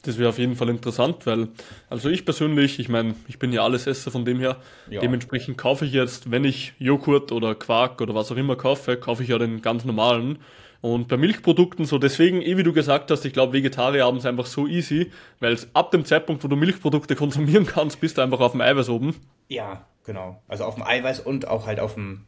Das 0.02 0.18
wäre 0.18 0.28
auf 0.28 0.38
jeden 0.38 0.56
Fall 0.56 0.68
interessant, 0.68 1.26
weil, 1.26 1.48
also 1.88 2.10
ich 2.10 2.24
persönlich, 2.24 2.80
ich 2.80 2.88
meine, 2.88 3.14
ich 3.28 3.38
bin 3.38 3.52
ja 3.52 3.62
alles 3.62 3.86
Esser 3.86 4.10
von 4.10 4.24
dem 4.24 4.40
her, 4.40 4.56
ja. 4.90 5.00
dementsprechend 5.00 5.56
kaufe 5.56 5.86
ich 5.86 5.92
jetzt, 5.92 6.30
wenn 6.30 6.44
ich 6.44 6.74
Joghurt 6.78 7.32
oder 7.32 7.54
Quark 7.54 8.00
oder 8.00 8.14
was 8.14 8.30
auch 8.30 8.36
immer 8.36 8.56
kaufe, 8.56 8.96
kaufe 8.96 9.22
ich 9.22 9.30
ja 9.30 9.38
den 9.38 9.62
ganz 9.62 9.84
normalen. 9.84 10.38
Und 10.82 11.06
bei 11.06 11.16
Milchprodukten 11.16 11.84
so, 11.84 11.98
deswegen, 11.98 12.42
eh 12.42 12.56
wie 12.56 12.64
du 12.64 12.72
gesagt 12.72 13.12
hast, 13.12 13.24
ich 13.24 13.32
glaube, 13.32 13.52
Vegetarier 13.52 14.04
haben 14.04 14.16
es 14.16 14.26
einfach 14.26 14.46
so 14.46 14.66
easy, 14.66 15.12
weil 15.38 15.56
ab 15.74 15.92
dem 15.92 16.04
Zeitpunkt, 16.04 16.42
wo 16.42 16.48
du 16.48 16.56
Milchprodukte 16.56 17.14
konsumieren 17.14 17.66
kannst, 17.66 18.00
bist 18.00 18.18
du 18.18 18.22
einfach 18.22 18.40
auf 18.40 18.50
dem 18.50 18.60
Eiweiß 18.62 18.88
oben. 18.88 19.14
Ja, 19.46 19.86
genau. 20.04 20.42
Also 20.48 20.64
auf 20.64 20.74
dem 20.74 20.82
Eiweiß 20.82 21.20
und 21.20 21.46
auch 21.46 21.66
halt 21.66 21.78
auf 21.78 21.94
dem. 21.94 22.24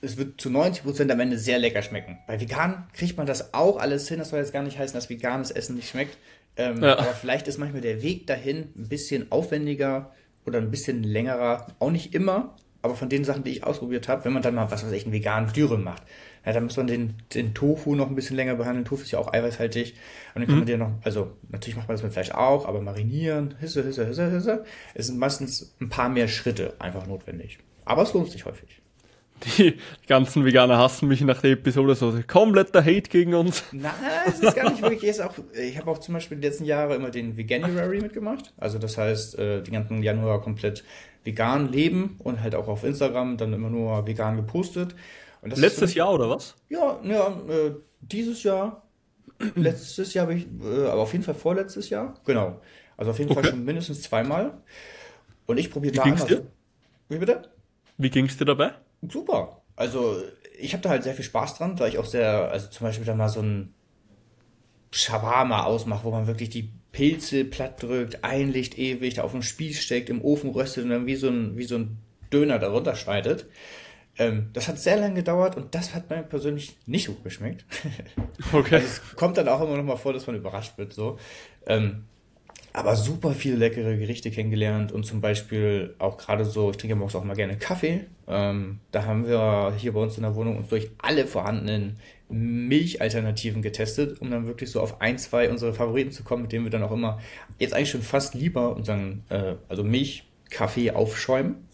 Es 0.00 0.16
wird 0.16 0.40
zu 0.40 0.48
90% 0.48 1.10
am 1.12 1.20
Ende 1.20 1.38
sehr 1.38 1.58
lecker 1.58 1.82
schmecken. 1.82 2.18
Bei 2.26 2.40
vegan 2.40 2.88
kriegt 2.94 3.18
man 3.18 3.26
das 3.26 3.52
auch 3.52 3.78
alles 3.78 4.08
hin. 4.08 4.18
Das 4.18 4.30
soll 4.30 4.38
jetzt 4.38 4.54
gar 4.54 4.62
nicht 4.62 4.78
heißen, 4.78 4.94
dass 4.94 5.10
veganes 5.10 5.50
Essen 5.50 5.76
nicht 5.76 5.88
schmeckt. 5.88 6.16
Ähm, 6.56 6.82
ja. 6.82 6.98
Aber 6.98 7.12
vielleicht 7.12 7.48
ist 7.48 7.58
manchmal 7.58 7.82
der 7.82 8.02
Weg 8.02 8.26
dahin 8.26 8.72
ein 8.76 8.88
bisschen 8.88 9.30
aufwendiger 9.30 10.12
oder 10.46 10.58
ein 10.58 10.70
bisschen 10.70 11.02
längerer. 11.02 11.66
Auch 11.80 11.90
nicht 11.90 12.14
immer, 12.14 12.56
aber 12.84 12.94
von 12.94 13.08
den 13.08 13.24
Sachen, 13.24 13.44
die 13.44 13.50
ich 13.50 13.64
ausprobiert 13.64 14.08
habe, 14.08 14.26
wenn 14.26 14.34
man 14.34 14.42
dann 14.42 14.54
mal 14.54 14.70
was 14.70 14.84
weiß 14.84 14.92
ich, 14.92 15.04
einen 15.04 15.14
veganen 15.14 15.50
Dürüm 15.50 15.82
macht, 15.82 16.02
ja, 16.44 16.52
da 16.52 16.60
muss 16.60 16.76
man 16.76 16.86
den, 16.86 17.14
den 17.32 17.54
Tofu 17.54 17.94
noch 17.94 18.08
ein 18.08 18.14
bisschen 18.14 18.36
länger 18.36 18.56
behandeln. 18.56 18.84
Tofu 18.84 19.02
ist 19.02 19.10
ja 19.10 19.18
auch 19.18 19.32
eiweißhaltig. 19.32 19.94
Und 20.34 20.42
dann 20.42 20.44
kann 20.44 20.54
mhm. 20.54 20.60
man 20.60 20.66
den 20.66 20.78
noch, 20.80 20.92
also 21.02 21.32
natürlich 21.48 21.76
macht 21.76 21.88
man 21.88 21.94
das 21.94 22.02
mit 22.02 22.12
Fleisch 22.12 22.32
auch, 22.32 22.66
aber 22.66 22.82
marinieren, 22.82 23.54
Hisse, 23.58 23.82
Hisse, 23.82 24.06
Hisse, 24.06 24.30
Hisse. 24.30 24.64
Es 24.92 25.06
sind 25.06 25.18
meistens 25.18 25.74
ein 25.80 25.88
paar 25.88 26.10
mehr 26.10 26.28
Schritte 26.28 26.74
einfach 26.78 27.06
notwendig. 27.06 27.58
Aber 27.86 28.02
es 28.02 28.12
lohnt 28.12 28.30
sich 28.30 28.44
häufig. 28.44 28.82
Die 29.58 29.78
ganzen 30.06 30.44
Veganer 30.44 30.78
hassen 30.78 31.08
mich 31.08 31.20
nach 31.20 31.40
der 31.40 31.52
Episode 31.52 31.94
so. 31.94 32.14
Kompletter 32.26 32.80
Hate 32.80 33.08
gegen 33.08 33.34
uns. 33.34 33.64
Nein, 33.72 33.92
es 34.26 34.40
ist 34.40 34.56
gar 34.56 34.70
nicht 34.70 34.82
wirklich. 34.82 35.04
Ist 35.04 35.20
auch, 35.20 35.34
ich 35.52 35.78
habe 35.78 35.90
auch 35.90 35.98
zum 35.98 36.14
Beispiel 36.14 36.38
die 36.38 36.46
letzten 36.46 36.64
Jahre 36.64 36.94
immer 36.94 37.10
den 37.10 37.36
Veganuary 37.36 38.00
mitgemacht. 38.00 38.52
Also 38.56 38.78
das 38.78 38.96
heißt, 38.96 39.38
äh, 39.38 39.62
die 39.62 39.70
ganzen 39.70 40.02
Januar 40.02 40.40
komplett 40.40 40.84
vegan 41.24 41.72
leben 41.72 42.16
und 42.22 42.40
halt 42.40 42.54
auch 42.54 42.68
auf 42.68 42.84
Instagram 42.84 43.36
dann 43.36 43.52
immer 43.52 43.70
nur 43.70 44.06
vegan 44.06 44.36
gepostet. 44.36 44.94
Letztes 45.42 45.94
Jahr 45.94 46.12
oder 46.12 46.30
was? 46.30 46.54
Ja, 46.68 46.98
ja 47.02 47.28
äh, 47.48 47.72
dieses 48.00 48.42
Jahr. 48.42 48.82
Letztes 49.56 50.14
Jahr 50.14 50.26
habe 50.26 50.36
ich, 50.36 50.46
äh, 50.46 50.86
aber 50.86 51.02
auf 51.02 51.12
jeden 51.12 51.24
Fall 51.24 51.34
vorletztes 51.34 51.90
Jahr. 51.90 52.14
Genau. 52.24 52.60
Also 52.96 53.10
auf 53.10 53.18
jeden 53.18 53.30
okay. 53.32 53.42
Fall 53.42 53.50
schon 53.50 53.64
mindestens 53.64 54.02
zweimal. 54.02 54.62
Und 55.46 55.58
ich 55.58 55.70
probiere 55.70 55.94
da 55.94 56.04
immer. 56.04 56.24
Dir? 56.24 56.46
Wie 57.08 57.18
bitte? 57.18 57.42
Wie 57.98 58.10
ging 58.10 58.26
es 58.26 58.36
dir 58.36 58.44
dabei? 58.44 58.72
Super. 59.10 59.62
Also 59.76 60.22
ich 60.58 60.72
habe 60.72 60.82
da 60.82 60.90
halt 60.90 61.02
sehr 61.02 61.14
viel 61.14 61.24
Spaß 61.24 61.56
dran, 61.58 61.76
da 61.76 61.86
ich 61.86 61.98
auch 61.98 62.04
sehr, 62.04 62.50
also 62.50 62.68
zum 62.68 62.86
Beispiel 62.86 63.04
da 63.04 63.14
mal 63.14 63.28
so 63.28 63.40
ein 63.40 63.74
Shawarma 64.92 65.64
ausmache, 65.64 66.04
wo 66.04 66.10
man 66.10 66.26
wirklich 66.26 66.50
die 66.50 66.70
Pilze 66.92 67.44
platt 67.44 67.82
drückt, 67.82 68.22
ein 68.22 68.52
Licht 68.52 68.78
ewig, 68.78 69.14
da 69.14 69.24
auf 69.24 69.32
dem 69.32 69.42
Spieß 69.42 69.82
steckt, 69.82 70.08
im 70.08 70.22
Ofen 70.22 70.50
röstet 70.50 70.84
und 70.84 70.90
dann 70.90 71.06
wie 71.06 71.16
so 71.16 71.28
ein, 71.28 71.56
wie 71.56 71.64
so 71.64 71.76
ein 71.76 71.98
Döner 72.32 72.60
darunter 72.60 72.94
schneidet. 72.94 73.46
Ähm, 74.16 74.50
das 74.52 74.68
hat 74.68 74.78
sehr 74.78 74.96
lange 74.96 75.14
gedauert 75.14 75.56
und 75.56 75.74
das 75.74 75.92
hat 75.92 76.08
mir 76.08 76.22
persönlich 76.22 76.76
nicht 76.86 77.06
so 77.06 77.14
geschmeckt. 77.14 77.64
Okay. 78.52 78.76
Also 78.76 78.86
es 78.86 79.16
kommt 79.16 79.36
dann 79.38 79.48
auch 79.48 79.60
immer 79.60 79.76
noch 79.76 79.84
mal 79.84 79.96
vor, 79.96 80.12
dass 80.12 80.26
man 80.26 80.36
überrascht 80.36 80.76
wird 80.76 80.92
so. 80.92 81.18
Ähm, 81.66 82.04
aber 82.72 82.96
super 82.96 83.30
viele 83.30 83.54
leckere 83.54 83.96
Gerichte 83.96 84.32
kennengelernt 84.32 84.90
und 84.90 85.04
zum 85.04 85.20
Beispiel 85.20 85.94
auch 86.00 86.18
gerade 86.18 86.44
so, 86.44 86.70
ich 86.70 86.76
trinke 86.76 86.96
morgens 86.96 87.14
auch 87.14 87.22
mal 87.22 87.36
gerne 87.36 87.56
Kaffee. 87.56 88.06
Ähm, 88.26 88.80
da 88.90 89.04
haben 89.04 89.28
wir 89.28 89.74
hier 89.78 89.92
bei 89.92 90.00
uns 90.00 90.16
in 90.16 90.24
der 90.24 90.34
Wohnung 90.34 90.56
uns 90.56 90.68
durch 90.68 90.90
alle 90.98 91.26
vorhandenen 91.28 91.98
Milchalternativen 92.28 93.62
getestet, 93.62 94.20
um 94.20 94.28
dann 94.30 94.48
wirklich 94.48 94.72
so 94.72 94.80
auf 94.80 95.00
ein, 95.00 95.18
zwei 95.18 95.50
unsere 95.50 95.72
Favoriten 95.72 96.10
zu 96.10 96.24
kommen, 96.24 96.42
mit 96.42 96.52
denen 96.52 96.64
wir 96.64 96.70
dann 96.70 96.82
auch 96.82 96.90
immer 96.90 97.20
jetzt 97.60 97.74
eigentlich 97.74 97.90
schon 97.90 98.02
fast 98.02 98.34
lieber 98.34 98.74
unseren, 98.74 99.22
äh, 99.28 99.54
also 99.68 99.84
Milchkaffee 99.84 100.90
aufschäumen. 100.90 101.68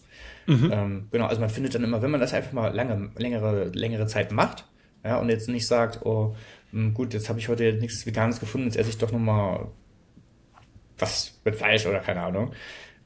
Mhm. 0.45 0.69
Ähm, 0.71 1.07
genau, 1.09 1.25
also 1.25 1.41
man 1.41 1.49
findet 1.49 1.73
dann 1.73 1.83
immer, 1.83 2.03
wenn 2.03 2.11
man 2.11 2.19
das 2.19 2.33
einfach 2.33 2.51
mal 2.51 2.75
lange, 2.75 3.09
längere, 3.17 3.69
längere 3.69 4.05
Zeit 4.05 4.31
macht, 4.31 4.67
ja, 5.03 5.17
und 5.17 5.29
jetzt 5.29 5.49
nicht 5.49 5.65
sagt, 5.65 6.05
oh, 6.05 6.35
hm, 6.71 6.93
gut, 6.93 7.13
jetzt 7.13 7.27
habe 7.27 7.39
ich 7.39 7.49
heute 7.49 7.73
nichts 7.73 8.05
Veganes 8.05 8.39
gefunden, 8.39 8.67
jetzt 8.67 8.77
esse 8.77 8.89
ich 8.89 8.97
doch 8.99 9.11
nochmal 9.11 9.67
was 11.01 11.39
mit 11.43 11.55
Fleisch 11.55 11.85
oder 11.85 11.99
keine 11.99 12.21
Ahnung, 12.21 12.53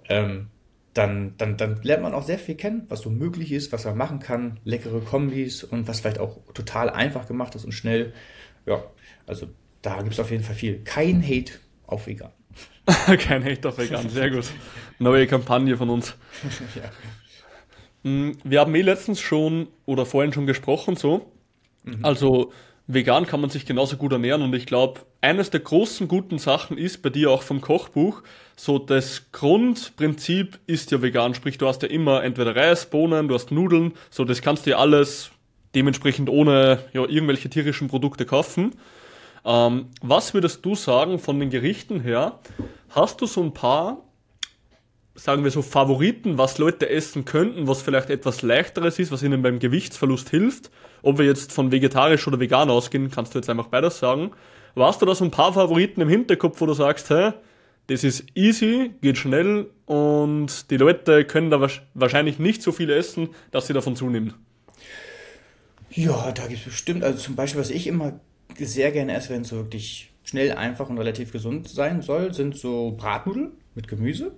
ähm, 0.08 0.48
dann, 0.94 1.34
dann, 1.38 1.58
dann 1.58 1.82
lernt 1.84 2.04
man 2.04 2.14
auch 2.14 2.24
sehr 2.24 2.40
viel 2.40 2.56
kennen, 2.56 2.86
was 2.88 3.02
so 3.02 3.10
möglich 3.10 3.52
ist, 3.52 3.74
was 3.74 3.84
man 3.86 3.98
machen 3.98 4.20
kann, 4.20 4.60
leckere 4.64 5.02
Kombis 5.02 5.64
und 5.64 5.88
was 5.88 6.00
vielleicht 6.00 6.20
auch 6.20 6.38
total 6.54 6.90
einfach 6.90 7.28
gemacht 7.28 7.54
ist 7.56 7.66
und 7.66 7.74
schnell. 7.74 8.14
Ja, 8.66 8.84
also 9.28 9.48
da 9.82 10.02
gibt 10.02 10.14
es 10.14 10.20
auf 10.20 10.32
jeden 10.32 10.44
Fall 10.44 10.56
viel. 10.56 10.84
Kein 10.84 11.22
Hate 11.22 11.54
auf 11.86 12.08
vegan. 12.08 12.32
Kein 13.20 13.44
Hate 13.44 13.68
auf 13.68 13.78
vegan, 13.78 14.10
sehr 14.10 14.30
gut. 14.30 14.46
Neue 15.00 15.28
Kampagne 15.28 15.76
von 15.76 15.90
uns. 15.90 16.16
ja. 16.76 16.90
Hm, 18.04 18.38
wir 18.44 18.62
haben 18.62 18.74
eh 18.74 18.82
letztens 18.82 19.20
schon 19.20 19.68
oder 19.86 20.06
vorhin 20.06 20.32
schon 20.32 20.46
gesprochen, 20.46 20.96
so. 20.96 21.30
Mhm. 21.84 22.06
Also 22.06 22.54
vegan 22.88 23.26
kann 23.26 23.42
man 23.42 23.50
sich 23.50 23.66
genauso 23.66 23.98
gut 23.98 24.14
ernähren 24.14 24.42
und 24.42 24.54
ich 24.56 24.66
glaube, 24.66 25.02
eines 25.26 25.50
der 25.50 25.60
großen 25.60 26.08
guten 26.08 26.38
Sachen 26.38 26.78
ist 26.78 27.02
bei 27.02 27.10
dir 27.10 27.32
auch 27.32 27.42
vom 27.42 27.60
Kochbuch, 27.60 28.22
so 28.56 28.78
das 28.78 29.32
Grundprinzip 29.32 30.60
ist 30.68 30.92
ja 30.92 31.02
vegan, 31.02 31.34
sprich 31.34 31.58
du 31.58 31.68
hast 31.68 31.82
ja 31.82 31.90
immer 31.90 32.24
entweder 32.24 32.56
Reis, 32.56 32.86
Bohnen, 32.86 33.28
du 33.28 33.34
hast 33.34 33.50
Nudeln, 33.52 33.94
so 34.12 34.24
das 34.24 34.44
kannst 34.44 34.68
du 34.68 34.70
ja 34.70 34.78
alles 34.78 35.32
dementsprechend 35.74 36.30
ohne 36.30 36.80
ja, 36.94 37.02
irgendwelche 37.02 37.50
tierischen 37.50 37.88
Produkte 37.88 38.26
kaufen. 38.26 38.74
Ähm, 39.44 39.88
was 40.02 40.36
würdest 40.36 40.64
du 40.64 40.76
sagen 40.76 41.18
von 41.18 41.40
den 41.40 41.50
Gerichten 41.50 42.02
her? 42.02 42.40
Hast 42.90 43.20
du 43.20 43.26
so 43.26 43.42
ein 43.42 43.54
paar, 43.54 44.04
sagen 45.16 45.44
wir 45.44 45.50
so, 45.50 45.64
Favoriten, 45.64 46.38
was 46.38 46.60
Leute 46.60 46.88
essen 46.88 47.26
könnten, 47.26 47.68
was 47.68 47.82
vielleicht 47.82 48.12
etwas 48.12 48.44
leichteres 48.44 49.00
ist, 49.00 49.12
was 49.12 49.24
ihnen 49.24 49.42
beim 49.42 49.58
Gewichtsverlust 49.58 50.30
hilft? 50.30 50.70
Ob 51.02 51.18
wir 51.18 51.26
jetzt 51.26 51.52
von 51.52 51.72
vegetarisch 51.72 52.28
oder 52.28 52.40
vegan 52.40 52.70
ausgehen, 52.70 53.10
kannst 53.10 53.34
du 53.34 53.40
jetzt 53.40 53.50
einfach 53.50 53.68
beides 53.68 53.98
sagen. 53.98 54.32
Warst 54.76 55.02
du 55.02 55.06
da 55.06 55.16
so 55.16 55.24
ein 55.24 55.32
paar 55.32 55.54
Favoriten 55.54 56.02
im 56.02 56.10
Hinterkopf, 56.10 56.62
wo 56.62 56.66
du 56.66 56.74
sagst, 56.74 57.10
hä, 57.10 57.32
das 57.88 58.04
ist 58.04 58.26
easy, 58.36 58.92
geht 59.02 59.18
schnell 59.18 59.70
und 59.86 60.70
die 60.70 60.78
Leute 60.78 61.26
können 61.26 61.50
da 61.50 61.68
wahrscheinlich 61.94 62.40
nicht 62.40 62.62
so 62.62 62.72
viel 62.72 62.90
essen, 62.90 63.30
dass 63.52 63.68
sie 63.68 63.74
davon 63.74 63.96
zunehmen? 63.96 64.34
Ja, 65.92 66.32
da 66.32 66.48
gibt 66.48 66.60
es 66.60 66.66
bestimmt, 66.66 67.04
also 67.04 67.18
zum 67.18 67.36
Beispiel, 67.36 67.62
was 67.62 67.70
ich 67.70 67.88
immer 67.88 68.20
sehr 68.58 68.92
gerne 68.92 69.14
esse, 69.16 69.30
wenn 69.30 69.42
es 69.42 69.50
so 69.50 69.56
wirklich 69.58 70.12
schnell, 70.24 70.54
einfach 70.54 70.90
und 70.90 70.98
relativ 70.98 71.32
gesund 71.32 71.70
sein 71.70 72.02
soll, 72.02 72.34
sind 72.34 72.58
so 72.58 72.96
Bratnudeln 72.98 73.52
mit 73.76 73.88
Gemüse. 73.88 74.34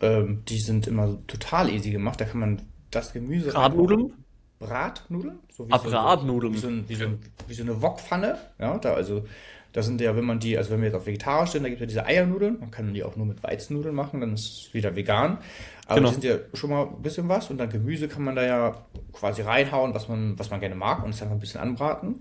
Ähm, 0.00 0.42
die 0.48 0.58
sind 0.58 0.86
immer 0.86 1.18
total 1.26 1.70
easy 1.70 1.90
gemacht. 1.90 2.20
Da 2.20 2.24
kann 2.24 2.40
man 2.40 2.62
das 2.90 3.12
Gemüse. 3.12 3.50
Bratnudeln? 3.50 4.12
Bratnudeln? 4.58 5.38
So 5.50 5.66
wie 5.66 5.72
ah, 5.72 5.78
so, 5.78 5.90
Bratnudeln. 5.90 6.54
Wie 6.54 6.58
so, 6.58 6.68
wie, 6.88 6.94
so, 6.94 7.06
wie 7.48 7.54
so, 7.54 7.62
eine 7.62 7.80
Wokpfanne. 7.80 8.38
Ja, 8.58 8.78
da 8.78 8.94
also. 8.94 9.24
Da 9.72 9.82
sind 9.82 10.00
ja, 10.00 10.14
wenn 10.16 10.24
man 10.24 10.38
die, 10.38 10.58
also 10.58 10.70
wenn 10.70 10.80
wir 10.80 10.86
jetzt 10.86 10.96
auf 10.96 11.06
vegetarisch 11.06 11.50
sind, 11.50 11.62
da 11.62 11.68
gibt 11.68 11.80
es 11.80 11.84
ja 11.84 11.86
diese 11.86 12.06
Eiernudeln. 12.06 12.60
Man 12.60 12.70
kann 12.70 12.92
die 12.92 13.02
auch 13.04 13.16
nur 13.16 13.26
mit 13.26 13.42
Weizennudeln 13.42 13.94
machen, 13.94 14.20
dann 14.20 14.34
ist 14.34 14.66
es 14.66 14.74
wieder 14.74 14.94
vegan. 14.94 15.38
Aber 15.86 15.96
genau. 15.96 16.08
die 16.08 16.14
sind 16.14 16.24
ja 16.24 16.36
schon 16.54 16.70
mal 16.70 16.86
ein 16.86 17.02
bisschen 17.02 17.28
was 17.28 17.50
und 17.50 17.58
dann 17.58 17.70
Gemüse 17.70 18.08
kann 18.08 18.22
man 18.22 18.36
da 18.36 18.44
ja 18.44 18.86
quasi 19.12 19.42
reinhauen, 19.42 19.94
was 19.94 20.08
man, 20.08 20.38
was 20.38 20.50
man 20.50 20.60
gerne 20.60 20.74
mag 20.74 21.02
und 21.02 21.10
es 21.10 21.22
einfach 21.22 21.34
ein 21.34 21.40
bisschen 21.40 21.60
anbraten. 21.60 22.20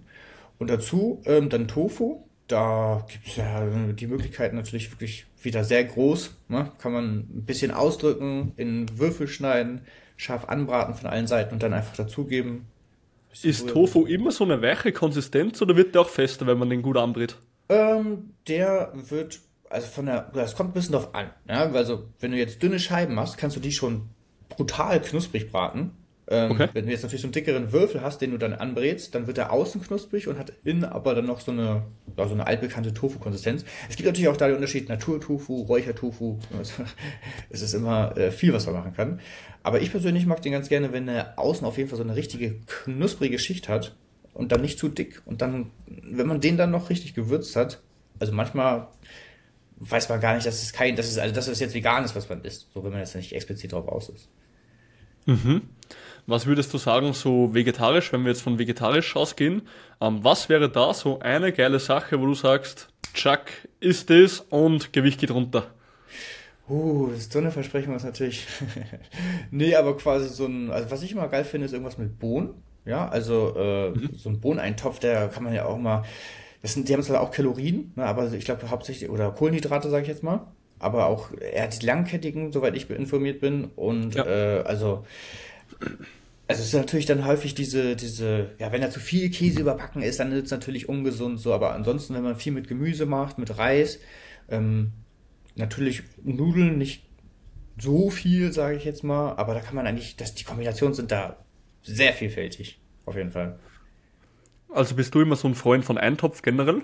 Und 0.59 0.69
dazu 0.69 1.21
ähm, 1.25 1.49
dann 1.49 1.67
Tofu. 1.67 2.23
Da 2.47 3.05
gibt 3.09 3.27
es 3.27 3.37
ja 3.37 3.65
die 3.65 4.07
Möglichkeit 4.07 4.53
natürlich 4.53 4.91
wirklich 4.91 5.25
wieder 5.41 5.63
sehr 5.63 5.85
groß. 5.85 6.31
Ne? 6.49 6.71
Kann 6.79 6.91
man 6.91 7.19
ein 7.19 7.45
bisschen 7.45 7.71
ausdrücken, 7.71 8.51
in 8.57 8.99
Würfel 8.99 9.27
schneiden, 9.27 9.81
scharf 10.17 10.45
anbraten 10.49 10.93
von 10.93 11.09
allen 11.09 11.27
Seiten 11.27 11.53
und 11.53 11.63
dann 11.63 11.73
einfach 11.73 11.95
dazugeben. 11.95 12.67
Ist 13.41 13.69
Tofu 13.69 14.05
immer 14.05 14.31
so 14.31 14.43
eine 14.43 14.61
weiche 14.61 14.91
Konsistenz 14.91 15.61
oder 15.61 15.75
wird 15.75 15.95
der 15.95 16.01
auch 16.01 16.09
fester, 16.09 16.47
wenn 16.47 16.57
man 16.57 16.69
den 16.69 16.81
gut 16.81 16.97
anbrät? 16.97 17.37
Ähm, 17.69 18.31
der 18.47 18.91
wird, 18.93 19.39
also 19.69 19.87
von 19.87 20.05
der, 20.05 20.31
das 20.33 20.55
kommt 20.55 20.71
ein 20.71 20.73
bisschen 20.73 20.93
drauf 20.93 21.15
an. 21.15 21.29
Ja? 21.47 21.71
Also, 21.71 22.05
wenn 22.19 22.31
du 22.31 22.37
jetzt 22.37 22.61
dünne 22.61 22.79
Scheiben 22.79 23.15
machst, 23.15 23.37
kannst 23.37 23.55
du 23.55 23.61
die 23.61 23.71
schon 23.71 24.09
brutal 24.49 25.01
knusprig 25.01 25.51
braten. 25.51 25.91
Ähm, 26.31 26.51
okay. 26.51 26.69
Wenn 26.71 26.85
du 26.85 26.91
jetzt 26.91 27.03
natürlich 27.03 27.21
so 27.21 27.27
einen 27.27 27.33
dickeren 27.33 27.73
Würfel 27.73 28.01
hast, 28.01 28.21
den 28.21 28.31
du 28.31 28.37
dann 28.37 28.53
anbrätst, 28.53 29.13
dann 29.13 29.27
wird 29.27 29.37
er 29.37 29.51
außen 29.51 29.81
knusprig 29.81 30.29
und 30.29 30.39
hat 30.39 30.53
innen 30.63 30.85
aber 30.85 31.13
dann 31.13 31.25
noch 31.25 31.41
so 31.41 31.51
eine, 31.51 31.83
ja, 32.17 32.25
so 32.25 32.33
eine 32.33 32.47
altbekannte 32.47 32.93
Tofu-Konsistenz. 32.93 33.65
Es 33.89 33.97
gibt 33.97 34.07
natürlich 34.07 34.29
auch 34.29 34.37
da 34.37 34.47
den 34.47 34.55
Unterschied 34.55 34.87
Naturtofu, 34.87 35.63
Räuchertofu. 35.63 36.39
es 37.49 37.61
ist 37.61 37.73
immer 37.73 38.17
äh, 38.17 38.31
viel, 38.31 38.53
was 38.53 38.65
man 38.65 38.75
machen 38.75 38.93
kann. 38.93 39.19
Aber 39.61 39.81
ich 39.81 39.91
persönlich 39.91 40.25
mag 40.25 40.41
den 40.41 40.53
ganz 40.53 40.69
gerne, 40.69 40.93
wenn 40.93 41.09
er 41.09 41.37
außen 41.37 41.67
auf 41.67 41.77
jeden 41.77 41.89
Fall 41.89 41.97
so 41.97 42.03
eine 42.03 42.15
richtige 42.15 42.55
knusprige 42.65 43.37
Schicht 43.37 43.67
hat 43.67 43.93
und 44.33 44.53
dann 44.53 44.61
nicht 44.61 44.79
zu 44.79 44.87
dick. 44.87 45.21
Und 45.25 45.41
dann, 45.41 45.71
wenn 45.85 46.27
man 46.27 46.39
den 46.39 46.55
dann 46.55 46.71
noch 46.71 46.89
richtig 46.89 47.13
gewürzt 47.13 47.57
hat, 47.57 47.81
also 48.19 48.31
manchmal 48.31 48.87
weiß 49.79 50.07
man 50.07 50.21
gar 50.21 50.35
nicht, 50.35 50.47
dass 50.47 50.63
es 50.63 50.71
kein, 50.71 50.95
dass 50.95 51.07
es, 51.07 51.17
also 51.17 51.35
dass 51.35 51.49
es 51.49 51.59
jetzt 51.59 51.73
vegan 51.73 52.05
ist, 52.05 52.15
was 52.15 52.29
man 52.29 52.41
isst, 52.45 52.67
so 52.73 52.85
wenn 52.85 52.91
man 52.91 53.01
jetzt 53.01 53.15
nicht 53.15 53.33
explizit 53.33 53.73
drauf 53.73 53.89
aus 53.89 54.07
ist. 54.07 54.29
Mhm. 55.25 55.63
Was 56.27 56.45
würdest 56.45 56.73
du 56.73 56.77
sagen, 56.77 57.13
so 57.13 57.53
vegetarisch, 57.53 58.13
wenn 58.13 58.23
wir 58.23 58.29
jetzt 58.29 58.41
von 58.41 58.59
vegetarisch 58.59 59.15
ausgehen, 59.15 59.63
ähm, 59.99 60.23
was 60.23 60.49
wäre 60.49 60.69
da 60.69 60.93
so 60.93 61.19
eine 61.19 61.51
geile 61.51 61.79
Sache, 61.79 62.19
wo 62.19 62.25
du 62.25 62.33
sagst, 62.33 62.89
Chuck 63.13 63.41
ist 63.79 64.09
das 64.09 64.39
und 64.49 64.93
Gewicht 64.93 65.19
geht 65.19 65.31
runter? 65.31 65.67
Uh, 66.69 67.09
so 67.17 67.39
eine 67.39 67.51
Versprechung 67.51 67.95
ist 67.95 68.05
natürlich. 68.05 68.47
nee, 69.51 69.75
aber 69.75 69.97
quasi 69.97 70.29
so 70.29 70.45
ein, 70.45 70.71
also 70.71 70.89
was 70.89 71.03
ich 71.03 71.11
immer 71.11 71.27
geil 71.27 71.43
finde, 71.43 71.65
ist 71.65 71.73
irgendwas 71.73 71.97
mit 71.97 72.17
Bohnen. 72.17 72.53
Ja, 72.85 73.09
also 73.09 73.53
äh, 73.57 73.89
mhm. 73.89 74.09
so 74.15 74.29
ein 74.29 74.39
Bohneneintopf, 74.39 74.99
der 74.99 75.27
kann 75.27 75.43
man 75.43 75.53
ja 75.53 75.65
auch 75.65 75.77
mal. 75.77 76.03
Das 76.61 76.73
sind, 76.73 76.87
die 76.87 76.93
haben 76.93 77.03
zwar 77.03 77.21
auch 77.21 77.31
Kalorien, 77.31 77.91
ne, 77.95 78.05
aber 78.05 78.31
ich 78.31 78.45
glaube 78.45 78.69
hauptsächlich, 78.69 79.09
oder 79.09 79.31
Kohlenhydrate, 79.31 79.89
sage 79.89 80.03
ich 80.03 80.07
jetzt 80.07 80.23
mal. 80.23 80.47
Aber 80.79 81.07
auch 81.07 81.29
eher 81.39 81.67
die 81.67 81.85
langkettigen, 81.85 82.51
soweit 82.51 82.75
ich 82.75 82.89
informiert 82.89 83.39
bin. 83.39 83.65
Und 83.75 84.15
ja. 84.15 84.25
äh, 84.25 84.63
also 84.63 85.05
also 86.47 86.61
es 86.61 86.67
ist 86.67 86.73
natürlich 86.73 87.05
dann 87.05 87.25
häufig 87.25 87.55
diese, 87.55 87.95
diese, 87.95 88.51
ja, 88.59 88.71
wenn 88.71 88.81
da 88.81 88.89
zu 88.89 88.99
viel 88.99 89.29
Käse 89.29 89.61
überbacken 89.61 90.01
ist, 90.01 90.19
dann 90.19 90.31
ist 90.31 90.45
es 90.45 90.51
natürlich 90.51 90.89
ungesund 90.89 91.39
so, 91.39 91.53
aber 91.53 91.73
ansonsten, 91.73 92.13
wenn 92.13 92.23
man 92.23 92.35
viel 92.35 92.51
mit 92.51 92.67
Gemüse 92.67 93.05
macht, 93.05 93.37
mit 93.37 93.57
Reis, 93.57 93.99
ähm, 94.49 94.91
natürlich 95.55 96.03
Nudeln 96.23 96.77
nicht 96.77 97.05
so 97.77 98.09
viel, 98.09 98.51
sage 98.51 98.75
ich 98.75 98.83
jetzt 98.83 99.03
mal, 99.03 99.33
aber 99.35 99.53
da 99.53 99.61
kann 99.61 99.75
man 99.75 99.87
eigentlich, 99.87 100.17
das, 100.17 100.35
die 100.35 100.43
Kombinationen 100.43 100.93
sind 100.93 101.11
da 101.11 101.37
sehr 101.83 102.13
vielfältig, 102.13 102.79
auf 103.05 103.15
jeden 103.15 103.31
Fall. 103.31 103.57
Also 104.69 104.95
bist 104.95 105.15
du 105.15 105.21
immer 105.21 105.35
so 105.35 105.47
ein 105.47 105.55
Freund 105.55 105.83
von 105.83 105.97
Eintopf 105.97 106.41
generell? 106.41 106.81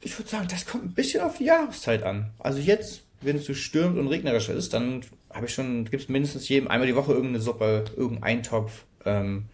Ich 0.00 0.18
würde 0.18 0.28
sagen, 0.28 0.48
das 0.48 0.66
kommt 0.66 0.84
ein 0.84 0.94
bisschen 0.94 1.22
auf 1.22 1.38
die 1.38 1.44
Jahreszeit 1.44 2.02
an. 2.02 2.32
Also 2.38 2.58
jetzt, 2.58 3.05
wenn 3.20 3.36
es 3.36 3.46
so 3.46 3.54
stürmt 3.54 3.98
und 3.98 4.08
regnerisch 4.08 4.48
ist, 4.48 4.72
dann 4.72 5.02
habe 5.30 5.46
ich 5.46 5.54
schon, 5.54 5.84
gibt 5.84 6.02
es 6.02 6.08
mindestens 6.08 6.48
jedem 6.48 6.68
einmal 6.68 6.86
die 6.86 6.96
Woche 6.96 7.12
irgendeine 7.12 7.40
Suppe, 7.40 7.84
irgendeinen 7.96 8.38
Eintopf. 8.38 8.84
Ähm, 9.04 9.46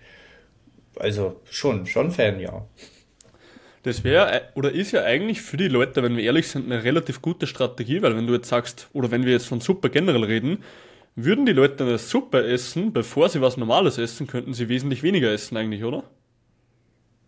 also 0.97 1.41
schon, 1.51 1.87
schon 1.87 2.11
Fan, 2.11 2.41
ja. 2.41 2.67
Das 3.83 4.05
wäre 4.05 4.33
äh, 4.33 4.41
oder 4.55 4.73
ist 4.73 4.93
ja 4.93 5.03
eigentlich 5.03 5.43
für 5.43 5.57
die 5.57 5.69
Leute, 5.69 6.03
wenn 6.03 6.17
wir 6.17 6.25
ehrlich 6.25 6.49
sind, 6.49 6.71
eine 6.71 6.85
relativ 6.85 7.21
gute 7.21 7.47
Strategie, 7.47 8.03
weil 8.03 8.17
wenn 8.17 8.27
du 8.27 8.35
jetzt 8.35 8.49
sagst, 8.49 8.89
oder 8.93 9.11
wenn 9.11 9.25
wir 9.25 9.33
jetzt 9.33 9.47
von 9.47 9.61
Suppe 9.61 9.91
generell 9.91 10.25
reden, 10.25 10.59
würden 11.17 11.47
die 11.47 11.53
Leute 11.53 11.85
eine 11.85 11.99
Suppe 11.99 12.47
essen, 12.47 12.93
bevor 12.93 13.29
sie 13.29 13.41
was 13.41 13.57
Normales 13.57 13.99
essen, 13.99 14.27
könnten 14.27 14.55
sie 14.55 14.69
wesentlich 14.69 15.03
weniger 15.03 15.31
essen 15.31 15.57
eigentlich, 15.57 15.85
oder? 15.85 16.05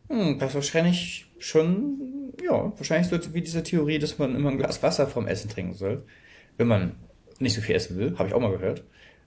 Hm, 0.09 0.39
das 0.39 0.55
wahrscheinlich 0.55 1.27
schon, 1.39 2.33
ja, 2.43 2.73
wahrscheinlich 2.77 3.09
so 3.09 3.35
wie 3.35 3.43
diese 3.43 3.63
Theorie, 3.63 3.99
dass 3.99 4.19
man 4.19 4.35
immer 4.35 4.51
ein 4.51 4.59
Glas 4.59 4.83
Wasser 4.83 5.07
vom 5.07 5.27
Essen 5.27 5.51
trinken 5.51 5.75
soll, 5.75 6.05
wenn 6.57 6.69
man 6.69 6.97
nicht 7.39 7.55
so 7.55 7.61
viel 7.61 7.75
essen 7.75 7.99
will, 7.99 8.19
habe 8.19 8.29
ich 8.29 8.35
auch 8.35 8.41
mal 8.41 8.53
gehört. 8.53 8.85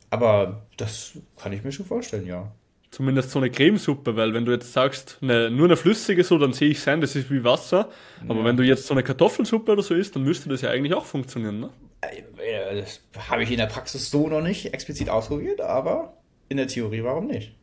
Aber 0.10 0.66
das 0.78 1.18
kann 1.38 1.52
ich 1.54 1.64
mir 1.64 1.72
schon 1.72 1.86
vorstellen, 1.86 2.26
ja. 2.26 2.52
Zumindest 2.90 3.32
so 3.32 3.40
eine 3.40 3.52
Cremesuppe, 3.52 4.16
weil 4.16 4.34
wenn 4.34 4.46
du 4.46 4.54
jetzt 4.54 4.72
sagst, 4.72 5.18
eine, 5.22 5.52
nur 5.52 5.66
eine 5.66 5.76
flüssige 5.76 6.24
so, 6.24 6.38
dann 6.38 6.54
sehe 6.54 6.70
ich 6.70 6.80
sein, 6.80 7.02
das 7.02 7.16
ist 7.16 7.30
wie 7.30 7.44
Wasser. 7.44 7.90
Aber 8.28 8.40
ja. 8.40 8.46
wenn 8.46 8.56
du 8.56 8.64
jetzt 8.64 8.88
so 8.88 8.94
eine 8.94 9.04
Kartoffelsuppe 9.04 9.74
oder 9.74 9.84
so 9.84 9.94
isst, 9.94 10.16
dann 10.16 10.24
müsste 10.24 10.48
das 10.48 10.62
ja 10.62 10.70
eigentlich 10.70 10.94
auch 10.94 11.06
funktionieren, 11.06 11.60
ne? 11.60 11.70
Äh, 12.02 12.82
das 12.82 13.02
habe 13.28 13.44
ich 13.44 13.52
in 13.52 13.58
der 13.58 13.66
Praxis 13.66 14.10
so 14.10 14.30
noch 14.30 14.42
nicht 14.42 14.74
explizit 14.74 15.10
ausprobiert, 15.10 15.60
aber 15.60 16.18
in 16.48 16.58
der 16.58 16.68
Theorie 16.68 17.04
warum 17.04 17.28
nicht? 17.28 17.56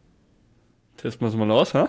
Testen 0.98 1.22
wir 1.22 1.28
es 1.28 1.34
mal 1.34 1.50
aus, 1.50 1.74
ha? 1.74 1.88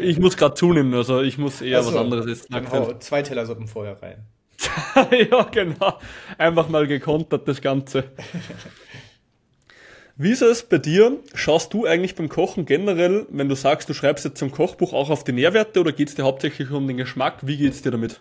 Ich 0.00 0.18
muss 0.18 0.36
gerade 0.36 0.54
zunehmen, 0.54 0.94
also 0.94 1.20
ich 1.20 1.38
muss 1.38 1.60
eher 1.60 1.78
also, 1.78 1.90
was 1.92 2.00
anderes 2.00 2.26
essen. 2.26 2.46
Dann 2.50 2.70
hau 2.70 2.94
zwei 2.98 3.22
Teller 3.22 3.46
Suppen 3.46 3.66
vorher 3.66 4.00
rein. 4.00 4.24
ja, 5.30 5.42
genau. 5.44 5.98
Einfach 6.38 6.68
mal 6.68 6.86
gekontert, 6.86 7.46
das 7.48 7.60
Ganze. 7.60 8.04
Wie 10.16 10.30
ist 10.30 10.42
es 10.42 10.62
bei 10.62 10.78
dir? 10.78 11.18
Schaust 11.34 11.72
du 11.72 11.86
eigentlich 11.86 12.14
beim 12.14 12.28
Kochen 12.28 12.66
generell, 12.66 13.26
wenn 13.30 13.48
du 13.48 13.54
sagst, 13.54 13.88
du 13.88 13.94
schreibst 13.94 14.24
jetzt 14.24 14.38
zum 14.38 14.50
Kochbuch 14.50 14.92
auch 14.92 15.08
auf 15.08 15.24
die 15.24 15.32
Nährwerte 15.32 15.80
oder 15.80 15.92
geht 15.92 16.08
es 16.08 16.14
dir 16.14 16.24
hauptsächlich 16.24 16.70
um 16.70 16.86
den 16.86 16.98
Geschmack? 16.98 17.38
Wie 17.46 17.56
geht 17.56 17.72
es 17.72 17.82
dir 17.82 17.90
damit? 17.90 18.20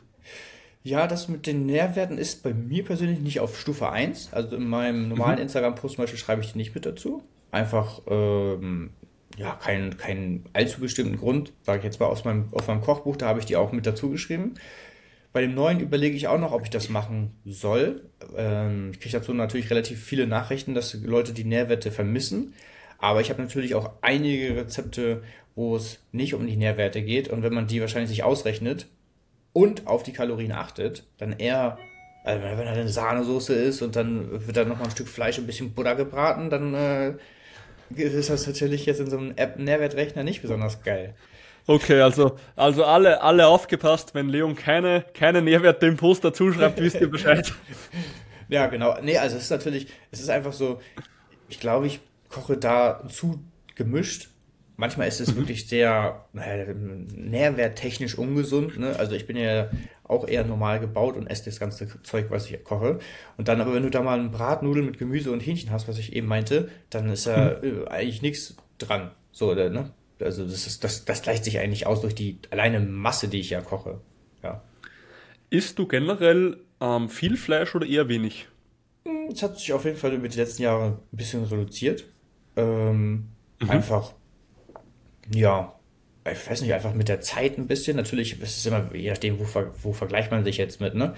Ja, 0.82 1.08
das 1.08 1.28
mit 1.28 1.46
den 1.46 1.66
Nährwerten 1.66 2.18
ist 2.18 2.42
bei 2.42 2.54
mir 2.54 2.86
persönlich 2.86 3.20
nicht 3.20 3.42
auf 3.42 3.60
Stufe 3.60 3.90
1. 3.90 4.30
Also 4.32 4.56
in 4.56 4.68
meinem 4.68 5.10
normalen 5.10 5.36
mhm. 5.36 5.42
Instagram-Post 5.44 5.96
zum 5.96 6.04
Beispiel 6.04 6.20
schreibe 6.20 6.42
ich 6.42 6.54
die 6.54 6.58
nicht 6.58 6.74
mit 6.74 6.86
dazu. 6.86 7.22
Einfach, 7.52 8.02
ähm, 8.08 8.92
ja, 9.38 9.52
keinen 9.56 9.98
kein 9.98 10.46
allzu 10.54 10.80
bestimmten 10.80 11.18
Grund, 11.18 11.52
sage 11.64 11.80
ich 11.80 11.84
jetzt 11.84 12.00
mal 12.00 12.06
aus 12.06 12.24
meinem, 12.24 12.48
aus 12.52 12.68
meinem 12.68 12.82
Kochbuch, 12.82 13.18
da 13.18 13.28
habe 13.28 13.40
ich 13.40 13.46
die 13.46 13.58
auch 13.58 13.74
mit 13.74 13.86
dazu 13.86 14.10
geschrieben. 14.10 14.54
Bei 15.32 15.42
dem 15.42 15.54
neuen 15.54 15.80
überlege 15.80 16.16
ich 16.16 16.28
auch 16.28 16.40
noch, 16.40 16.54
ob 16.54 16.64
ich 16.64 16.72
das 16.72 16.90
machen 16.90 17.36
soll. 17.46 18.10
Ähm, 18.36 18.92
ich 18.94 19.00
kriege 19.00 19.18
dazu 19.18 19.34
natürlich 19.34 19.70
relativ 19.70 20.04
viele 20.04 20.26
Nachrichten, 20.26 20.74
dass 20.74 20.96
Leute 20.96 21.34
die 21.34 21.44
Nährwerte 21.44 21.92
vermissen. 21.92 22.54
Aber 22.98 23.22
ich 23.22 23.30
habe 23.30 23.42
natürlich 23.42 23.76
auch 23.76 23.92
einige 24.02 24.56
Rezepte, 24.56 25.24
wo 25.56 25.76
es 25.76 26.00
nicht 26.12 26.34
um 26.34 26.48
die 26.48 26.58
Nährwerte 26.58 27.02
geht. 27.02 27.28
Und 27.28 27.44
wenn 27.44 27.54
man 27.54 27.68
die 27.68 27.80
wahrscheinlich 27.80 28.10
sich 28.10 28.24
ausrechnet 28.24 28.88
und 29.54 29.88
auf 29.88 30.04
die 30.04 30.14
Kalorien 30.14 30.52
achtet, 30.52 31.06
dann 31.18 31.34
eher, 31.34 31.78
also 32.24 32.44
wenn 32.44 32.66
da 32.66 32.72
eine 32.72 32.90
Sahnesoße 32.90 33.54
ist 33.54 33.82
und 33.82 33.96
dann 33.96 34.48
wird 34.48 34.58
da 34.58 34.66
nochmal 34.66 34.88
ein 34.88 34.92
Stück 34.92 35.08
Fleisch 35.08 35.38
und 35.38 35.44
ein 35.44 35.48
bisschen 35.48 35.74
Butter 35.74 35.96
gebraten, 35.96 36.50
dann 36.50 36.74
äh, 36.74 37.14
ist 37.96 38.30
das 38.30 38.48
natürlich 38.48 38.86
jetzt 38.86 39.00
in 39.00 39.10
so 39.10 39.18
einem 39.18 39.34
App-Nährwertrechner 39.36 40.24
nicht 40.24 40.42
besonders 40.42 40.82
geil. 40.84 41.16
Okay, 41.70 42.02
also, 42.02 42.36
also 42.56 42.84
alle, 42.84 43.22
alle 43.22 43.46
aufgepasst, 43.46 44.16
wenn 44.16 44.28
Leon 44.28 44.56
keine, 44.56 45.06
keine 45.14 45.44
Nährwerte 45.44 45.86
im 45.86 45.98
Post 45.98 46.24
dazu 46.24 46.52
schreibt, 46.52 46.82
wisst 46.82 47.00
ihr 47.00 47.12
Bescheid. 47.12 47.54
ja, 48.50 48.66
genau. 48.66 49.00
Nee, 49.04 49.20
also 49.20 49.38
es 49.38 49.44
ist 49.44 49.50
natürlich, 49.52 49.86
es 50.10 50.20
ist 50.20 50.32
einfach 50.32 50.52
so, 50.52 50.80
ich 51.48 51.60
glaube, 51.60 51.86
ich 51.86 52.00
koche 52.28 52.58
da 52.58 53.08
zu 53.08 53.44
gemischt. 53.76 54.30
Manchmal 54.78 55.10
ist 55.10 55.20
es 55.20 55.32
mhm. 55.32 55.42
wirklich 55.42 55.68
sehr 55.68 56.26
naja, 56.34 56.74
nährwerttechnisch 56.74 58.18
ungesund. 58.18 58.80
Ne? 58.80 58.96
Also 58.98 59.14
ich 59.14 59.28
bin 59.28 59.38
ja 59.38 59.70
auch 60.06 60.28
eher 60.28 60.46
normal 60.46 60.80
gebaut 60.80 61.16
und 61.18 61.28
esse 61.28 61.46
das 61.46 61.60
ganze 61.60 61.88
Zeug, 62.02 62.32
was 62.32 62.50
ich 62.50 62.64
koche. 62.64 62.98
Und 63.38 63.48
dann 63.48 63.62
aber, 63.62 63.76
wenn 63.76 63.84
du 63.84 63.92
da 63.92 64.02
mal 64.02 64.18
einen 64.18 64.32
Bratnudeln 64.32 64.88
mit 64.88 64.98
Gemüse 64.98 65.32
und 65.32 65.42
Hähnchen 65.42 65.70
hast, 65.70 65.88
was 65.88 66.00
ich 66.00 66.14
eben 66.14 66.26
meinte, 66.26 66.70
dann 66.90 67.10
ist 67.10 67.28
da 67.28 67.60
mhm. 67.62 67.88
eigentlich 67.90 68.24
nichts 68.24 68.56
dran. 68.80 69.12
So, 69.32 69.54
ne? 69.54 69.92
Also 70.22 70.44
das 70.44 70.68
ist, 70.68 70.84
das, 70.84 71.06
das 71.06 71.22
gleicht 71.22 71.44
sich 71.44 71.60
eigentlich 71.60 71.88
aus 71.88 72.02
durch 72.02 72.16
die 72.16 72.40
alleine 72.52 72.80
Masse, 72.80 73.28
die 73.28 73.40
ich 73.40 73.50
ja 73.50 73.62
koche. 73.62 74.02
Ja. 74.44 74.64
Isst 75.50 75.80
du 75.80 75.88
generell 75.88 76.60
ähm, 76.82 77.10
viel 77.10 77.38
Fleisch 77.38 77.76
oder 77.76 77.86
eher 77.86 78.08
wenig? 78.08 78.48
Hm, 79.06 79.30
es 79.32 79.42
hat 79.42 79.58
sich 79.58 79.74
auf 79.74 79.86
jeden 79.86 79.98
Fall 79.98 80.14
über 80.14 80.28
die 80.28 80.38
letzten 80.38 80.64
Jahre 80.64 81.00
ein 81.12 81.18
bisschen 81.18 81.44
reduziert. 81.44 82.06
Ähm, 82.56 83.30
mhm. 83.60 83.70
Einfach, 83.70 84.14
ja, 85.34 85.79
ich 86.32 86.50
weiß 86.50 86.62
nicht, 86.62 86.74
einfach 86.74 86.94
mit 86.94 87.08
der 87.10 87.22
Zeit 87.22 87.58
ein 87.58 87.68
bisschen. 87.68 87.98
Natürlich 87.98 88.42
ist 88.42 88.58
es 88.58 88.66
immer, 88.66 88.94
je 88.94 89.10
nachdem, 89.10 89.40
wo, 89.40 89.46
wo 89.82 89.94
vergleicht 89.94 90.32
man 90.32 90.44
sich 90.44 90.58
jetzt 90.58 90.82
mit, 90.82 90.96
ne? 90.96 91.14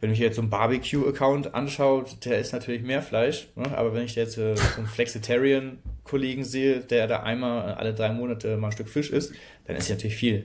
Wenn 0.00 0.10
ich 0.10 0.18
jetzt 0.18 0.36
so 0.36 0.42
einen 0.42 0.50
Barbecue-Account 0.50 1.54
anschaue, 1.54 2.04
der 2.24 2.38
ist 2.38 2.52
natürlich 2.52 2.82
mehr 2.82 3.02
Fleisch, 3.02 3.46
ne? 3.54 3.76
aber 3.78 3.94
wenn 3.94 4.04
ich 4.04 4.16
jetzt 4.16 4.36
äh, 4.36 4.56
so 4.56 4.78
einen 4.78 4.88
Flexitarian-Kollegen 4.88 6.42
sehe, 6.42 6.80
der 6.80 7.06
da 7.06 7.22
einmal 7.22 7.74
alle 7.74 7.94
drei 7.94 8.12
Monate 8.12 8.56
mal 8.56 8.68
ein 8.68 8.72
Stück 8.72 8.88
Fisch 8.88 9.10
isst, 9.10 9.32
dann 9.66 9.76
ist 9.76 9.88
ja 9.88 9.94
natürlich 9.94 10.16
viel. 10.16 10.44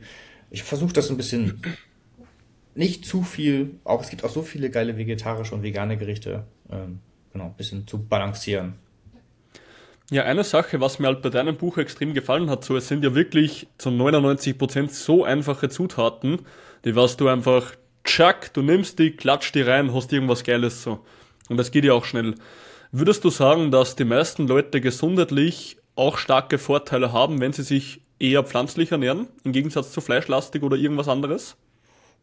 Ich 0.52 0.62
versuche 0.62 0.94
das 0.94 1.10
ein 1.10 1.18
bisschen 1.18 1.60
nicht 2.76 3.06
zu 3.06 3.24
viel, 3.24 3.72
auch 3.84 4.04
es 4.04 4.12
gibt 4.12 4.24
auch 4.24 4.30
so 4.30 4.44
viele 4.44 4.70
geile 4.70 4.96
vegetarische 4.96 5.56
und 5.56 5.64
vegane 5.64 5.98
Gerichte, 5.98 6.46
ähm, 6.72 7.00
genau, 7.34 7.46
ein 7.46 7.56
bisschen 7.56 7.88
zu 7.88 8.04
balancieren. 8.04 8.76
Ja, 10.10 10.24
eine 10.24 10.46
Sache, 10.46 10.80
was 10.80 11.00
mir 11.00 11.08
halt 11.08 11.22
bei 11.22 11.30
deinem 11.30 11.58
Buch 11.58 11.78
extrem 11.78 12.14
gefallen 12.14 12.50
hat, 12.50 12.64
so 12.64 12.78
es 12.78 12.88
sind 12.88 13.04
ja 13.04 13.14
wirklich 13.14 13.68
zu 13.78 13.90
99% 13.90 14.90
so 14.90 15.26
einfache 15.26 15.68
Zutaten, 15.68 16.46
die 16.86 16.96
was 16.96 17.18
du 17.18 17.28
einfach, 17.28 17.76
tschack, 18.06 18.54
du 18.54 18.62
nimmst 18.62 19.00
die, 19.00 19.12
klatscht 19.12 19.54
die 19.56 19.64
rein, 19.64 19.94
hast 19.94 20.14
irgendwas 20.14 20.46
Geiles 20.46 20.82
so. 20.82 21.06
Und 21.50 21.58
das 21.58 21.72
geht 21.72 21.84
ja 21.84 21.92
auch 21.92 22.06
schnell. 22.06 22.36
Würdest 22.94 23.26
du 23.26 23.30
sagen, 23.30 23.70
dass 23.70 23.98
die 23.98 24.06
meisten 24.06 24.48
Leute 24.48 24.80
gesundheitlich 24.80 25.78
auch 25.96 26.18
starke 26.18 26.58
Vorteile 26.58 27.12
haben, 27.12 27.42
wenn 27.42 27.52
sie 27.52 27.64
sich 27.64 28.02
eher 28.18 28.44
pflanzlich 28.44 28.94
ernähren, 28.94 29.28
im 29.44 29.52
Gegensatz 29.52 29.92
zu 29.92 30.00
fleischlastig 30.00 30.64
oder 30.64 30.78
irgendwas 30.78 31.10
anderes? 31.10 31.58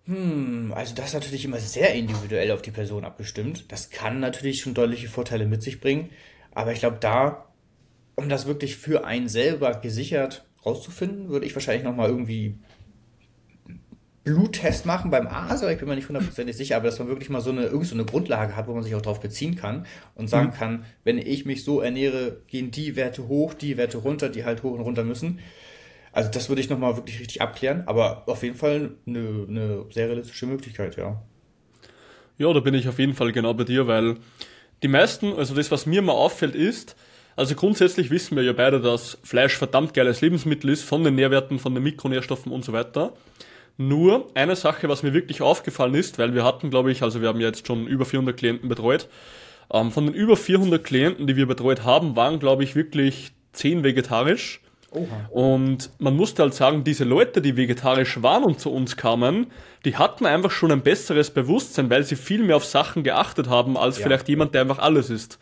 Hm, 0.07 0.73
also 0.75 0.95
das 0.95 1.09
ist 1.09 1.15
natürlich 1.15 1.45
immer 1.45 1.59
sehr 1.59 1.95
individuell 1.95 2.51
auf 2.51 2.63
die 2.63 2.71
Person 2.71 3.05
abgestimmt. 3.05 3.71
Das 3.71 3.91
kann 3.91 4.21
natürlich 4.21 4.61
schon 4.61 4.73
deutliche 4.73 5.09
Vorteile 5.09 5.45
mit 5.45 5.63
sich 5.63 5.81
bringen. 5.81 6.09
Aber 6.55 6.73
ich 6.73 6.81
glaube, 6.81 6.97
da 7.01 7.45
um 8.17 8.29
das 8.29 8.47
wirklich 8.47 8.77
für 8.77 9.05
einen 9.05 9.29
selber 9.29 9.75
gesichert 9.75 10.45
rauszufinden, 10.65 11.29
würde 11.29 11.47
ich 11.47 11.55
wahrscheinlich 11.55 11.85
nochmal 11.85 12.09
irgendwie 12.09 12.57
Bluttest 14.25 14.87
machen 14.87 15.11
beim 15.11 15.27
Arzt, 15.27 15.63
aber 15.63 15.73
ich 15.73 15.79
bin 15.79 15.87
mir 15.87 15.97
nicht 15.97 16.09
hundertprozentig 16.09 16.57
sicher, 16.57 16.77
aber 16.77 16.87
dass 16.87 16.99
man 16.99 17.09
wirklich 17.09 17.29
mal 17.29 17.43
so 17.43 17.51
eine, 17.51 17.65
irgend 17.65 17.87
so 17.87 17.95
eine 17.95 18.07
Grundlage 18.07 18.57
hat, 18.57 18.67
wo 18.67 18.73
man 18.73 18.83
sich 18.83 18.95
auch 18.95 19.03
drauf 19.03 19.21
beziehen 19.21 19.55
kann 19.55 19.87
und 20.15 20.31
sagen 20.31 20.49
mhm. 20.49 20.53
kann, 20.53 20.85
wenn 21.05 21.19
ich 21.19 21.45
mich 21.45 21.63
so 21.63 21.81
ernähre, 21.81 22.41
gehen 22.47 22.71
die 22.71 22.97
Werte 22.97 23.29
hoch, 23.29 23.53
die 23.53 23.77
Werte 23.77 23.99
runter, 23.99 24.31
die 24.31 24.47
halt 24.47 24.63
hoch 24.63 24.73
und 24.73 24.81
runter 24.81 25.05
müssen. 25.05 25.41
Also 26.11 26.31
das 26.31 26.49
würde 26.49 26.63
ich 26.63 26.71
nochmal 26.71 26.97
wirklich 26.97 27.21
richtig 27.21 27.43
abklären, 27.43 27.83
aber 27.87 28.27
auf 28.27 28.43
jeden 28.43 28.57
Fall 28.57 28.93
eine, 29.07 29.47
eine 29.47 29.85
sehr 29.91 30.09
realistische 30.09 30.47
Möglichkeit, 30.47 30.97
ja. 30.97 31.23
Ja, 32.39 32.53
da 32.53 32.61
bin 32.61 32.75
ich 32.75 32.89
auf 32.89 32.99
jeden 32.99 33.15
Fall 33.15 33.31
genau 33.31 33.53
bei 33.53 33.65
dir, 33.65 33.87
weil 33.87 34.17
die 34.83 34.89
meisten, 34.89 35.35
also 35.35 35.55
das, 35.55 35.71
was 35.71 35.85
mir 35.85 36.01
mal 36.01 36.13
auffällt, 36.13 36.55
ist, 36.55 36.97
also 37.37 37.55
grundsätzlich 37.55 38.11
wissen 38.11 38.37
wir 38.37 38.43
ja 38.43 38.53
beide, 38.53 38.81
dass 38.81 39.19
Fleisch 39.23 39.57
verdammt 39.57 39.95
geiles 39.95 40.21
Lebensmittel 40.21 40.71
ist, 40.71 40.85
von 40.85 41.05
den 41.05 41.15
Nährwerten, 41.15 41.59
von 41.59 41.75
den 41.75 41.83
Mikronährstoffen 41.83 42.53
und 42.53 42.65
so 42.65 42.73
weiter. 42.73 43.13
Nur 43.77 44.29
eine 44.35 44.55
Sache, 44.55 44.89
was 44.89 45.03
mir 45.03 45.13
wirklich 45.13 45.43
aufgefallen 45.43 45.95
ist, 45.95 46.19
weil 46.19 46.35
wir 46.35 46.45
hatten, 46.45 46.71
glaube 46.71 46.93
ich, 46.93 47.03
also 47.03 47.21
wir 47.21 47.29
haben 47.29 47.41
ja 47.41 47.49
jetzt 47.49 47.67
schon 47.67 47.87
über 47.89 48.05
400 48.05 48.37
Klienten 48.37 48.69
betreut. 48.69 49.09
Ähm, 49.73 49.91
von 49.91 50.07
den 50.07 50.15
über 50.15 50.37
400 50.37 50.85
Klienten, 50.85 51.27
die 51.27 51.37
wir 51.37 51.47
betreut 51.47 51.85
haben, 51.85 52.15
waren, 52.15 52.39
glaube 52.39 52.63
ich, 52.63 52.77
wirklich 52.77 53.33
10 53.53 53.83
vegetarisch. 53.83 54.61
Oha. 54.93 55.29
Und 55.31 55.91
man 55.99 56.15
musste 56.17 56.43
halt 56.43 56.55
sagen, 56.55 56.85
diese 56.85 57.03
Leute, 57.03 57.43
die 57.43 57.57
vegetarisch 57.57 58.23
waren 58.23 58.45
und 58.45 58.61
zu 58.61 58.71
uns 58.71 58.97
kamen, 58.97 59.49
die 59.85 59.97
hatten 59.97 60.25
einfach 60.25 60.53
schon 60.53 60.71
ein 60.71 60.83
besseres 60.83 61.31
Bewusstsein, 61.31 61.91
weil 61.91 62.05
sie 62.05 62.15
viel 62.15 62.45
mehr 62.45 62.57
auf 62.57 62.65
Sachen 62.65 63.03
geachtet 63.03 63.49
haben, 63.49 63.77
als 63.77 63.99
ja. 63.99 64.05
vielleicht 64.05 64.29
jemand, 64.29 64.55
der 64.55 64.61
einfach 64.61 64.79
alles 64.79 65.11
isst. 65.11 65.41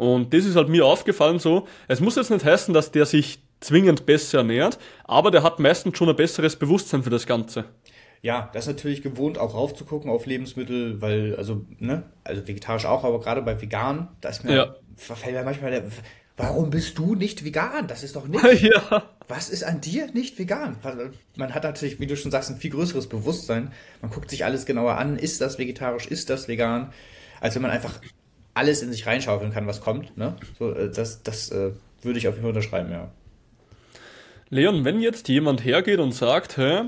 Und 0.00 0.32
das 0.32 0.46
ist 0.46 0.56
halt 0.56 0.70
mir 0.70 0.86
aufgefallen 0.86 1.38
so. 1.38 1.68
Es 1.86 2.00
muss 2.00 2.16
jetzt 2.16 2.30
nicht 2.30 2.42
heißen, 2.42 2.72
dass 2.72 2.90
der 2.90 3.04
sich 3.04 3.40
zwingend 3.60 4.06
besser 4.06 4.38
ernährt, 4.38 4.78
aber 5.04 5.30
der 5.30 5.42
hat 5.42 5.58
meistens 5.58 5.98
schon 5.98 6.08
ein 6.08 6.16
besseres 6.16 6.56
Bewusstsein 6.56 7.02
für 7.02 7.10
das 7.10 7.26
Ganze. 7.26 7.66
Ja, 8.22 8.48
das 8.54 8.66
ist 8.66 8.76
natürlich 8.76 9.02
gewohnt, 9.02 9.36
auch 9.36 9.52
raufzugucken 9.52 10.10
auf 10.10 10.24
Lebensmittel, 10.24 11.02
weil, 11.02 11.36
also, 11.36 11.66
ne, 11.78 12.04
also 12.24 12.48
vegetarisch 12.48 12.86
auch, 12.86 13.04
aber 13.04 13.20
gerade 13.20 13.42
bei 13.42 13.60
vegan, 13.60 14.08
da 14.22 14.30
ist 14.30 14.42
mir, 14.42 14.54
ja. 14.56 14.74
verfällt 14.96 15.34
mir 15.34 15.44
manchmal 15.44 15.70
der, 15.70 15.84
warum 16.38 16.70
bist 16.70 16.96
du 16.96 17.14
nicht 17.14 17.44
vegan? 17.44 17.86
Das 17.86 18.02
ist 18.02 18.16
doch 18.16 18.26
nicht. 18.28 18.62
ja. 18.62 19.02
Was 19.28 19.50
ist 19.50 19.64
an 19.64 19.82
dir 19.82 20.10
nicht 20.14 20.38
vegan? 20.38 20.78
Man 21.36 21.52
hat 21.52 21.64
natürlich, 21.64 22.00
wie 22.00 22.06
du 22.06 22.16
schon 22.16 22.30
sagst, 22.30 22.48
ein 22.48 22.56
viel 22.56 22.70
größeres 22.70 23.06
Bewusstsein. 23.06 23.70
Man 24.00 24.10
guckt 24.10 24.30
sich 24.30 24.46
alles 24.46 24.64
genauer 24.64 24.96
an. 24.96 25.18
Ist 25.18 25.42
das 25.42 25.58
vegetarisch? 25.58 26.06
Ist 26.06 26.30
das 26.30 26.48
vegan? 26.48 26.94
Als 27.42 27.54
wenn 27.54 27.62
man 27.62 27.70
einfach 27.70 28.00
alles 28.60 28.82
in 28.82 28.92
sich 28.92 29.06
reinschaufeln 29.06 29.52
kann, 29.52 29.66
was 29.66 29.80
kommt. 29.80 30.16
Ne? 30.18 30.36
So, 30.58 30.72
äh, 30.72 30.90
das 30.90 31.22
das 31.22 31.50
äh, 31.50 31.72
würde 32.02 32.18
ich 32.18 32.28
auf 32.28 32.34
jeden 32.34 32.42
Fall 32.42 32.50
unterschreiben, 32.50 32.92
ja. 32.92 33.10
Leon, 34.50 34.84
wenn 34.84 35.00
jetzt 35.00 35.28
jemand 35.28 35.64
hergeht 35.64 35.98
und 35.98 36.12
sagt, 36.12 36.58
hä, 36.58 36.82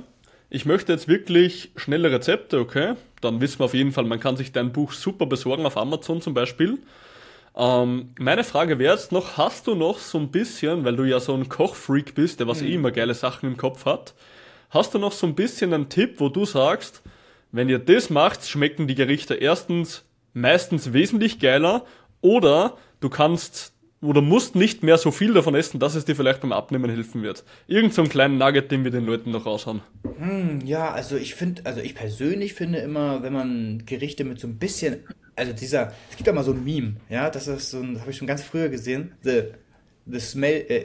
ich 0.51 0.67
möchte 0.67 0.93
jetzt 0.93 1.09
wirklich 1.09 1.71
schnelle 1.77 2.11
Rezepte, 2.11 2.59
okay, 2.59 2.95
dann 3.23 3.41
wissen 3.41 3.61
wir 3.61 3.65
auf 3.65 3.75
jeden 3.75 3.93
Fall, 3.93 4.05
man 4.05 4.21
kann 4.21 4.37
sich 4.37 4.53
dein 4.53 4.73
Buch 4.73 4.93
super 4.93 5.27
besorgen 5.27 5.65
auf 5.65 5.79
Amazon 5.79 6.21
zum 6.21 6.35
Beispiel. 6.35 6.79
Ähm, 7.57 8.11
meine 8.19 8.45
Frage 8.45 8.79
wäre 8.79 8.95
jetzt 8.95 9.13
noch, 9.13 9.39
hast 9.39 9.67
du 9.67 9.75
noch 9.75 9.99
so 9.99 10.19
ein 10.19 10.31
bisschen, 10.31 10.85
weil 10.85 10.97
du 10.97 11.05
ja 11.05 11.21
so 11.21 11.35
ein 11.35 11.49
Kochfreak 11.49 12.15
bist, 12.15 12.41
der 12.41 12.49
was 12.49 12.61
mhm. 12.61 12.67
eh 12.69 12.75
immer 12.75 12.91
geile 12.91 13.15
Sachen 13.15 13.47
im 13.47 13.57
Kopf 13.57 13.87
hat, 13.87 14.13
hast 14.71 14.93
du 14.93 14.99
noch 14.99 15.13
so 15.13 15.27
ein 15.27 15.35
bisschen 15.35 15.73
einen 15.73 15.89
Tipp, 15.89 16.17
wo 16.19 16.29
du 16.29 16.45
sagst, 16.45 17.03
wenn 17.51 17.69
ihr 17.69 17.79
das 17.79 18.11
macht, 18.11 18.47
schmecken 18.47 18.87
die 18.87 18.95
Gerichte 18.95 19.35
erstens 19.35 20.05
meistens 20.33 20.93
wesentlich 20.93 21.39
geiler 21.39 21.85
oder 22.21 22.77
du 23.01 23.09
kannst 23.09 23.73
oder 24.03 24.21
musst 24.21 24.57
nicht 24.57 24.83
mehr 24.83 24.99
so 24.99 25.13
viel 25.13 25.33
davon 25.33 25.55
essen, 25.55 25.79
dass 25.79 25.95
es 25.95 26.05
dir 26.05 26.17
vielleicht 26.17 26.41
beim 26.41 26.53
Abnehmen 26.53 26.91
helfen 26.91 27.23
wird. 27.23 27.45
Irgend 27.69 27.95
so 27.95 28.03
einen 28.03 28.11
kleinen 28.11 28.37
Nugget, 28.37 28.71
den 28.71 28.83
wir 28.83 28.91
den 28.91 29.07
Leuten 29.07 29.31
noch 29.31 29.47
raushauen. 29.47 29.81
Hm, 30.19 30.61
ja, 30.65 30.91
also 30.91 31.17
ich 31.17 31.37
finde, 31.37 31.65
also 31.65 31.81
ich 31.81 31.95
persönlich 31.95 32.55
finde 32.55 32.79
immer, 32.79 33.23
wenn 33.23 33.33
man 33.33 33.85
Gerichte 33.87 34.25
mit 34.25 34.41
so 34.41 34.49
ein 34.49 34.59
bisschen, 34.59 35.05
also 35.37 35.53
dieser, 35.53 35.93
es 36.11 36.17
gibt 36.17 36.27
ja 36.27 36.33
mal 36.33 36.43
so 36.43 36.53
ein 36.53 36.65
Meme, 36.65 36.97
ja, 37.09 37.31
das 37.31 37.47
ist 37.47 37.71
so 37.71 37.79
ein, 37.79 38.01
habe 38.01 38.11
ich 38.11 38.17
schon 38.17 38.27
ganz 38.27 38.43
früher 38.43 38.69
gesehen, 38.69 39.13
the, 39.23 39.45
the 40.07 40.19
smell, 40.19 40.67
uh, 40.69 40.85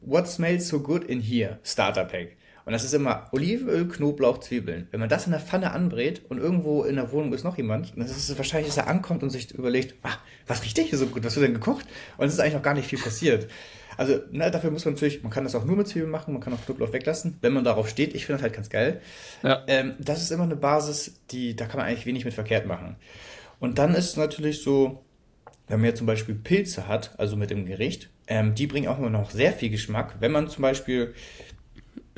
what 0.00 0.28
smells 0.28 0.68
so 0.68 0.80
good 0.80 1.02
in 1.04 1.20
here, 1.20 1.58
Starter 1.64 2.04
Pack. 2.04 2.36
Und 2.64 2.72
das 2.72 2.84
ist 2.84 2.94
immer 2.94 3.28
Olivenöl, 3.32 3.88
Knoblauch, 3.88 4.38
Zwiebeln. 4.38 4.86
Wenn 4.90 5.00
man 5.00 5.08
das 5.08 5.26
in 5.26 5.32
der 5.32 5.40
Pfanne 5.40 5.72
anbrät 5.72 6.22
und 6.28 6.38
irgendwo 6.38 6.84
in 6.84 6.96
der 6.96 7.10
Wohnung 7.10 7.32
ist 7.32 7.44
noch 7.44 7.56
jemand, 7.56 7.96
dann 7.96 8.06
ist 8.06 8.16
es 8.16 8.36
wahrscheinlich, 8.36 8.68
dass 8.68 8.76
er 8.76 8.88
ankommt 8.88 9.22
und 9.22 9.30
sich 9.30 9.52
überlegt, 9.52 9.94
ah, 10.02 10.16
was 10.46 10.62
riecht 10.62 10.78
hier 10.78 10.98
so 10.98 11.06
gut, 11.06 11.24
was 11.24 11.34
wird 11.36 11.46
denn 11.46 11.54
gekocht? 11.54 11.86
Und 12.16 12.26
es 12.26 12.34
ist 12.34 12.40
eigentlich 12.40 12.54
noch 12.54 12.62
gar 12.62 12.74
nicht 12.74 12.88
viel 12.88 13.00
passiert. 13.00 13.48
Also, 13.96 14.20
ne, 14.30 14.50
dafür 14.50 14.70
muss 14.70 14.84
man 14.84 14.94
natürlich, 14.94 15.22
man 15.22 15.30
kann 15.30 15.44
das 15.44 15.54
auch 15.54 15.64
nur 15.64 15.76
mit 15.76 15.88
Zwiebeln 15.88 16.10
machen, 16.10 16.32
man 16.32 16.42
kann 16.42 16.52
auch 16.54 16.64
Knoblauch 16.64 16.92
weglassen, 16.92 17.36
wenn 17.40 17.52
man 17.52 17.64
darauf 17.64 17.88
steht. 17.88 18.14
Ich 18.14 18.26
finde 18.26 18.38
das 18.38 18.42
halt 18.42 18.54
ganz 18.54 18.70
geil. 18.70 19.00
Ja. 19.42 19.64
Ähm, 19.66 19.94
das 19.98 20.22
ist 20.22 20.30
immer 20.30 20.44
eine 20.44 20.56
Basis, 20.56 21.20
die, 21.30 21.56
da 21.56 21.66
kann 21.66 21.78
man 21.78 21.86
eigentlich 21.86 22.06
wenig 22.06 22.24
mit 22.24 22.32
verkehrt 22.34 22.66
machen. 22.66 22.96
Und 23.60 23.78
dann 23.78 23.94
ist 23.94 24.10
es 24.10 24.16
natürlich 24.16 24.62
so, 24.62 25.04
wenn 25.68 25.80
man 25.80 25.88
jetzt 25.88 25.98
zum 25.98 26.06
Beispiel 26.06 26.34
Pilze 26.34 26.88
hat, 26.88 27.18
also 27.18 27.36
mit 27.36 27.50
dem 27.50 27.66
Gericht, 27.66 28.10
ähm, 28.26 28.54
die 28.54 28.66
bringen 28.66 28.88
auch 28.88 28.98
immer 28.98 29.10
noch 29.10 29.30
sehr 29.30 29.52
viel 29.52 29.70
Geschmack. 29.70 30.16
Wenn 30.20 30.32
man 30.32 30.48
zum 30.48 30.62
Beispiel 30.62 31.14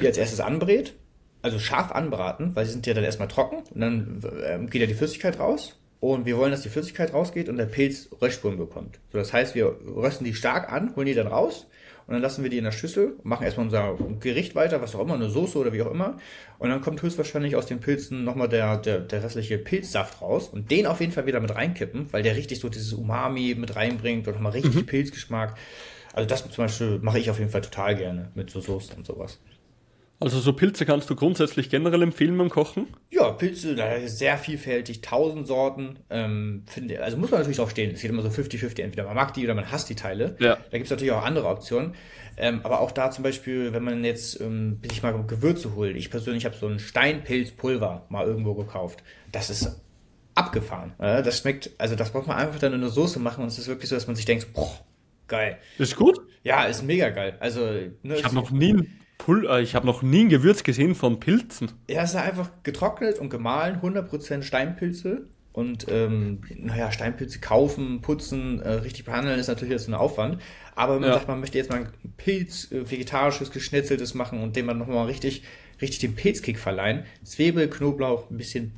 die 0.01 0.07
als 0.07 0.19
erstes 0.19 0.41
anbrät, 0.41 0.95
also 1.43 1.59
scharf 1.59 1.93
anbraten, 1.93 2.55
weil 2.55 2.67
sie 2.67 2.73
sind 2.73 2.87
ja 2.87 2.95
dann 2.95 3.05
erstmal 3.05 3.29
trocken 3.29 3.63
und 3.75 3.81
dann 3.81 4.21
äh, 4.43 4.59
geht 4.67 4.81
ja 4.81 4.87
die 4.87 4.95
Flüssigkeit 4.95 5.39
raus. 5.39 5.79
Und 6.01 6.27
wir 6.27 6.37
wollen, 6.37 6.51
dass 6.51 6.61
die 6.61 6.69
Flüssigkeit 6.69 7.15
rausgeht 7.15 7.49
und 7.49 7.57
der 7.57 7.65
Pilz 7.65 8.11
Röstspuren 8.21 8.59
bekommt. 8.59 8.99
So, 9.11 9.17
das 9.17 9.33
heißt, 9.33 9.55
wir 9.55 9.75
rösten 9.87 10.25
die 10.25 10.35
stark 10.35 10.71
an, 10.71 10.95
holen 10.97 11.07
die 11.07 11.15
dann 11.15 11.29
raus 11.29 11.67
und 12.07 12.13
dann 12.13 12.23
lassen 12.23 12.43
wir 12.43 12.51
die 12.51 12.59
in 12.59 12.65
der 12.65 12.73
Schüssel, 12.73 13.17
machen 13.23 13.45
erstmal 13.45 13.65
unser 13.67 13.97
Gericht 14.21 14.55
weiter, 14.55 14.83
was 14.83 14.95
auch 14.95 15.01
immer, 15.01 15.15
eine 15.15 15.31
Soße 15.31 15.57
oder 15.57 15.73
wie 15.73 15.81
auch 15.81 15.91
immer. 15.91 16.19
Und 16.59 16.69
dann 16.69 16.83
kommt 16.83 17.01
höchstwahrscheinlich 17.01 17.57
aus 17.57 17.67
den 17.67 17.81
Pilzen 17.81 18.25
nochmal 18.25 18.49
der, 18.49 18.77
der, 18.77 19.01
der 19.01 19.23
restliche 19.23 19.57
Pilzsaft 19.57 20.21
raus 20.21 20.49
und 20.49 20.71
den 20.71 20.87
auf 20.87 21.01
jeden 21.01 21.13
Fall 21.13 21.27
wieder 21.27 21.41
mit 21.41 21.55
reinkippen, 21.55 22.13
weil 22.13 22.23
der 22.23 22.37
richtig 22.37 22.61
so 22.61 22.69
dieses 22.69 22.93
Umami 22.93 23.55
mit 23.59 23.75
reinbringt 23.75 24.29
und 24.29 24.35
nochmal 24.35 24.53
richtig 24.53 24.75
mhm. 24.75 24.87
Pilzgeschmack. 24.87 25.57
Also 26.13 26.29
das 26.29 26.43
zum 26.51 26.65
Beispiel 26.65 26.99
mache 27.01 27.19
ich 27.19 27.31
auf 27.31 27.39
jeden 27.39 27.51
Fall 27.51 27.63
total 27.63 27.97
gerne 27.97 28.31
mit 28.35 28.51
so 28.51 28.61
Soßen 28.61 28.95
und 28.97 29.07
sowas. 29.07 29.41
Also 30.25 30.41
so 30.41 30.55
Pilze 30.55 30.87
kannst 30.87 31.11
du 31.11 31.17
grundsätzlich 31.17 31.69
generell 31.69 32.01
empfehlen 32.01 32.39
beim 32.39 32.49
Kochen? 32.49 32.87
Ja, 33.11 33.31
Pilze, 33.33 33.75
da 33.75 33.93
ist 33.93 34.19
sehr 34.19 34.39
vielfältig, 34.39 35.03
tausend 35.03 35.47
Sorten. 35.47 35.99
Ähm, 36.09 36.63
finde, 36.65 37.03
also 37.03 37.19
muss 37.19 37.31
man 37.31 37.41
natürlich 37.41 37.59
drauf 37.59 37.73
stehen. 37.73 37.91
Es 37.91 38.01
geht 38.01 38.11
immer 38.11 38.23
so 38.23 38.31
50-50, 38.31 38.81
entweder 38.81 39.05
man 39.05 39.17
mag 39.17 39.35
die 39.35 39.45
oder 39.45 39.55
man 39.55 39.71
hasst 39.71 39.91
die 39.91 39.97
Teile. 39.97 40.35
Ja. 40.41 40.57
Da 40.57 40.79
gibt 40.79 40.85
es 40.85 40.91
natürlich 40.91 41.13
auch 41.13 41.23
andere 41.23 41.49
Optionen. 41.49 41.95
Ähm, 42.39 42.61
aber 42.63 42.81
auch 42.81 42.91
da 42.91 43.11
zum 43.11 43.23
Beispiel, 43.23 43.75
wenn 43.75 43.85
man 43.85 44.03
jetzt 44.03 44.41
ähm, 44.41 44.81
sich 44.89 45.03
mal 45.03 45.13
Gewürze 45.27 45.75
holt. 45.75 45.95
Ich 45.95 46.11
persönlich 46.11 46.47
habe 46.47 46.57
so 46.57 46.69
ein 46.69 46.79
Steinpilzpulver 46.79 48.07
mal 48.09 48.27
irgendwo 48.27 48.55
gekauft. 48.55 49.03
Das 49.31 49.51
ist 49.51 49.79
abgefahren. 50.35 50.95
Äh? 51.01 51.23
Das 51.23 51.41
schmeckt, 51.41 51.73
also 51.77 51.97
das 51.97 52.13
braucht 52.13 52.29
man 52.29 52.39
einfach 52.39 52.59
dann 52.59 52.73
in 52.73 52.81
eine 52.81 52.89
Soße 52.89 53.21
machen 53.21 53.43
und 53.43 53.49
es 53.49 53.59
ist 53.59 53.69
wirklich 53.69 53.91
so, 53.91 53.95
dass 53.95 54.07
man 54.07 54.17
sich 54.17 54.25
denkt, 54.25 54.55
boah, 54.55 54.73
geil. 55.29 55.59
Ist 55.77 55.97
gut? 55.97 56.19
Ja, 56.45 56.65
ist 56.65 56.83
mega 56.83 57.11
geil. 57.11 57.37
Also, 57.41 57.61
ne, 58.03 58.17
ich 58.17 58.25
habe 58.25 58.35
noch 58.35 58.51
nie 58.51 58.73
ein 58.73 59.04
Pul 59.18 59.46
äh, 59.46 59.62
ich 59.62 59.74
habe 59.74 59.87
noch 59.87 60.03
nie 60.03 60.24
ein 60.24 60.29
Gewürz 60.29 60.62
gesehen 60.62 60.94
von 60.94 61.20
Pilzen. 61.20 61.70
Ja, 61.88 62.03
es 62.03 62.11
ist 62.11 62.16
einfach 62.16 62.50
getrocknet 62.62 63.18
und 63.18 63.31
gemahlen, 63.31 63.81
100% 63.81 64.42
Steinpilze. 64.42 65.27
Und 65.53 65.87
ähm, 65.88 66.40
naja, 66.57 66.90
Steinpilze 66.90 67.38
kaufen, 67.38 68.03
putzen, 68.03 68.61
äh, 68.61 68.70
richtig 68.70 69.05
behandeln 69.05 69.38
ist 69.38 69.46
natürlich 69.46 69.70
jetzt 69.70 69.88
ein 69.88 69.94
Aufwand. 69.94 70.42
Aber 70.74 70.94
wenn 70.94 71.03
man 71.03 71.11
ja. 71.11 71.14
sagt, 71.14 71.29
man 71.29 71.38
möchte 71.38 71.59
jetzt 71.59 71.70
mal 71.70 71.79
ein 71.79 72.12
Pilz, 72.16 72.72
äh, 72.72 72.90
vegetarisches, 72.90 73.53
geschnetzeltes 73.53 74.14
machen 74.14 74.42
und 74.42 74.57
dem 74.57 74.66
man 74.66 74.79
nochmal 74.79 75.07
richtig, 75.07 75.44
richtig 75.81 76.00
den 76.00 76.16
Pilzkick 76.16 76.59
verleihen. 76.59 77.05
Zwiebel, 77.22 77.68
Knoblauch, 77.70 78.31
ein 78.31 78.37
bisschen 78.37 78.72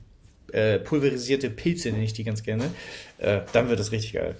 äh, 0.53 0.79
pulverisierte 0.79 1.49
Pilze 1.49 1.90
nenne 1.90 2.05
ich 2.05 2.12
die 2.12 2.25
ganz 2.25 2.42
gerne. 2.42 2.64
Äh, 3.18 3.40
dann 3.55 3.70
wird 3.70 3.81
das 3.81 3.92
richtig 3.92 4.12
geil. 4.12 4.37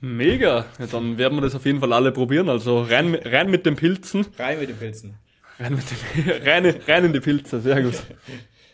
Mega. 0.00 0.64
Ja, 0.78 0.86
dann 0.86 1.18
werden 1.18 1.36
wir 1.36 1.42
das 1.42 1.54
auf 1.54 1.66
jeden 1.66 1.80
Fall 1.80 1.92
alle 1.92 2.12
probieren. 2.12 2.48
Also 2.48 2.82
rein, 2.82 3.14
rein 3.14 3.50
mit 3.50 3.66
den 3.66 3.76
Pilzen. 3.76 4.26
Rein 4.38 4.58
mit 4.58 4.68
den 4.70 4.76
Pilzen. 4.76 5.14
Rein, 5.58 5.74
mit 5.74 5.84
den, 5.90 6.42
rein, 6.46 6.74
rein 6.86 7.04
in 7.04 7.12
die 7.12 7.20
Pilze, 7.20 7.60
sehr 7.60 7.82
gut. 7.82 7.94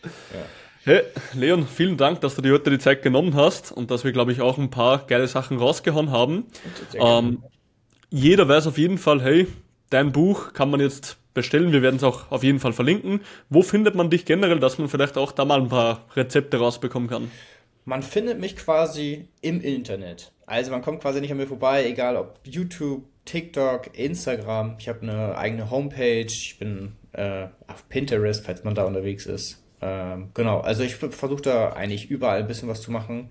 ja. 0.03 0.45
Hey, 0.85 1.01
Leon, 1.33 1.67
vielen 1.67 1.97
Dank, 1.97 2.21
dass 2.21 2.35
du 2.35 2.41
dir 2.41 2.53
heute 2.53 2.69
die 2.69 2.79
Zeit 2.79 3.01
genommen 3.01 3.35
hast 3.35 3.73
und 3.73 3.91
dass 3.91 4.05
wir, 4.05 4.13
glaube 4.13 4.31
ich, 4.31 4.39
auch 4.39 4.57
ein 4.57 4.69
paar 4.69 5.05
geile 5.05 5.27
Sachen 5.27 5.57
rausgehauen 5.57 6.11
haben. 6.11 6.45
Ähm, 6.93 7.43
jeder 8.09 8.47
weiß 8.47 8.67
auf 8.67 8.77
jeden 8.77 8.97
Fall, 8.97 9.21
hey, 9.21 9.47
dein 9.89 10.13
Buch 10.13 10.53
kann 10.53 10.69
man 10.69 10.79
jetzt 10.79 11.17
bestellen. 11.33 11.73
Wir 11.73 11.81
werden 11.81 11.97
es 11.97 12.03
auch 12.05 12.31
auf 12.31 12.41
jeden 12.41 12.59
Fall 12.59 12.71
verlinken. 12.71 13.19
Wo 13.49 13.63
findet 13.63 13.95
man 13.95 14.09
dich 14.09 14.23
generell, 14.23 14.61
dass 14.61 14.77
man 14.77 14.87
vielleicht 14.87 15.17
auch 15.17 15.33
da 15.33 15.43
mal 15.43 15.59
ein 15.59 15.67
paar 15.67 16.05
Rezepte 16.15 16.55
rausbekommen 16.55 17.09
kann? 17.09 17.31
Man 17.83 18.01
findet 18.01 18.39
mich 18.39 18.55
quasi 18.55 19.27
im 19.41 19.59
Internet. 19.59 20.31
Also 20.47 20.71
man 20.71 20.81
kommt 20.81 21.01
quasi 21.01 21.19
nicht 21.21 21.29
an 21.29 21.37
mir 21.37 21.45
vorbei, 21.45 21.85
egal 21.85 22.15
ob 22.15 22.39
YouTube, 22.43 23.03
TikTok, 23.25 23.97
Instagram. 23.97 24.77
Ich 24.79 24.87
habe 24.87 25.01
eine 25.01 25.37
eigene 25.37 25.69
Homepage. 25.69 26.25
Ich 26.25 26.57
bin 26.57 26.93
äh, 27.11 27.47
auf 27.67 27.87
Pinterest, 27.89 28.45
falls 28.45 28.63
man 28.63 28.73
da 28.73 28.85
unterwegs 28.85 29.25
ist. 29.25 29.61
Ähm, 29.81 30.29
genau, 30.33 30.61
also 30.61 30.83
ich 30.83 30.95
versuche 30.95 31.41
da 31.41 31.73
eigentlich 31.73 32.09
überall 32.09 32.39
ein 32.39 32.47
bisschen 32.47 32.69
was 32.69 32.81
zu 32.81 32.91
machen. 32.91 33.29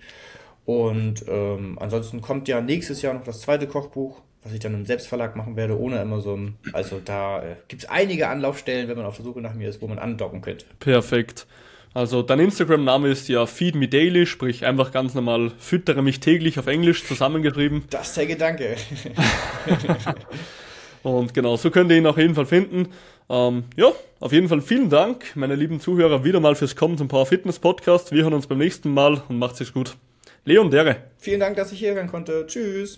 Und 0.66 1.24
ähm, 1.26 1.79
ansonsten 1.81 2.20
kommt 2.20 2.48
ja 2.48 2.61
nächstes 2.61 3.00
Jahr 3.00 3.14
noch 3.14 3.24
das 3.24 3.40
zweite 3.40 3.66
Kochbuch, 3.66 4.20
was 4.42 4.52
ich 4.52 4.61
dann 4.61 4.74
im 4.74 4.85
Selbstverlag 4.85 5.37
machen 5.37 5.57
werde, 5.57 5.81
ohne 5.81 5.98
Amazon. 5.98 6.57
Also 6.74 7.00
da 7.02 7.42
äh, 7.42 7.57
gibt 7.68 7.85
es 7.85 7.88
einige 7.88 8.29
Anlaufstellen, 8.29 8.88
wenn 8.88 8.96
man 8.98 9.07
auf 9.07 9.16
der 9.16 9.24
Suche 9.24 9.40
nach 9.40 9.55
mir 9.55 9.70
ist, 9.70 9.81
wo 9.81 9.87
man 9.87 9.98
andocken 9.98 10.42
könnte. 10.42 10.66
Perfekt. 10.81 11.46
Also 11.96 12.20
dein 12.20 12.40
Instagram-Name 12.40 13.09
ist 13.09 13.26
ja 13.28 13.46
Feed 13.46 13.74
Me 13.74 13.88
Daily, 13.88 14.26
sprich 14.26 14.66
einfach 14.66 14.92
ganz 14.92 15.14
normal 15.14 15.52
füttere 15.59 16.02
mich 16.02 16.20
täglich 16.20 16.59
auf 16.59 16.66
Englisch 16.66 17.06
zusammengeschrieben. 17.06 17.85
Das 17.88 18.09
ist 18.09 18.18
der 18.18 18.26
Gedanke. 18.26 18.76
Und 21.02 21.32
genau, 21.32 21.56
so 21.56 21.70
könnt 21.70 21.90
ihr 21.90 21.96
ihn 21.96 22.04
auf 22.04 22.18
jeden 22.18 22.35
Fall 22.35 22.44
finden. 22.44 22.88
Ähm, 23.30 23.64
ja, 23.76 23.92
auf 24.20 24.32
jeden 24.32 24.50
Fall 24.50 24.61
vielen 24.61 24.90
Dank, 24.90 25.24
meine 25.37 25.54
lieben 25.54 25.80
Zuhörer, 25.80 26.22
wieder 26.22 26.38
mal 26.38 26.54
fürs 26.54 26.76
Kommen 26.76 26.98
zum 26.98 27.09
Power 27.09 27.24
Fitness 27.24 27.59
Podcast. 27.59 28.12
Wir 28.12 28.24
hören 28.24 28.35
uns 28.35 28.46
beim 28.46 28.59
nächsten 28.59 28.92
Mal 28.92 29.22
und 29.30 29.38
macht's 29.38 29.62
es 29.62 29.72
gut. 29.72 29.96
Leon 30.44 30.70
Dere. 30.70 30.96
Vielen 31.16 31.40
Dank, 31.40 31.56
dass 31.56 31.72
ich 31.72 31.78
hier 31.78 31.94
sein 31.94 32.09
konnte. 32.09 32.44
Tschüss. 32.46 32.94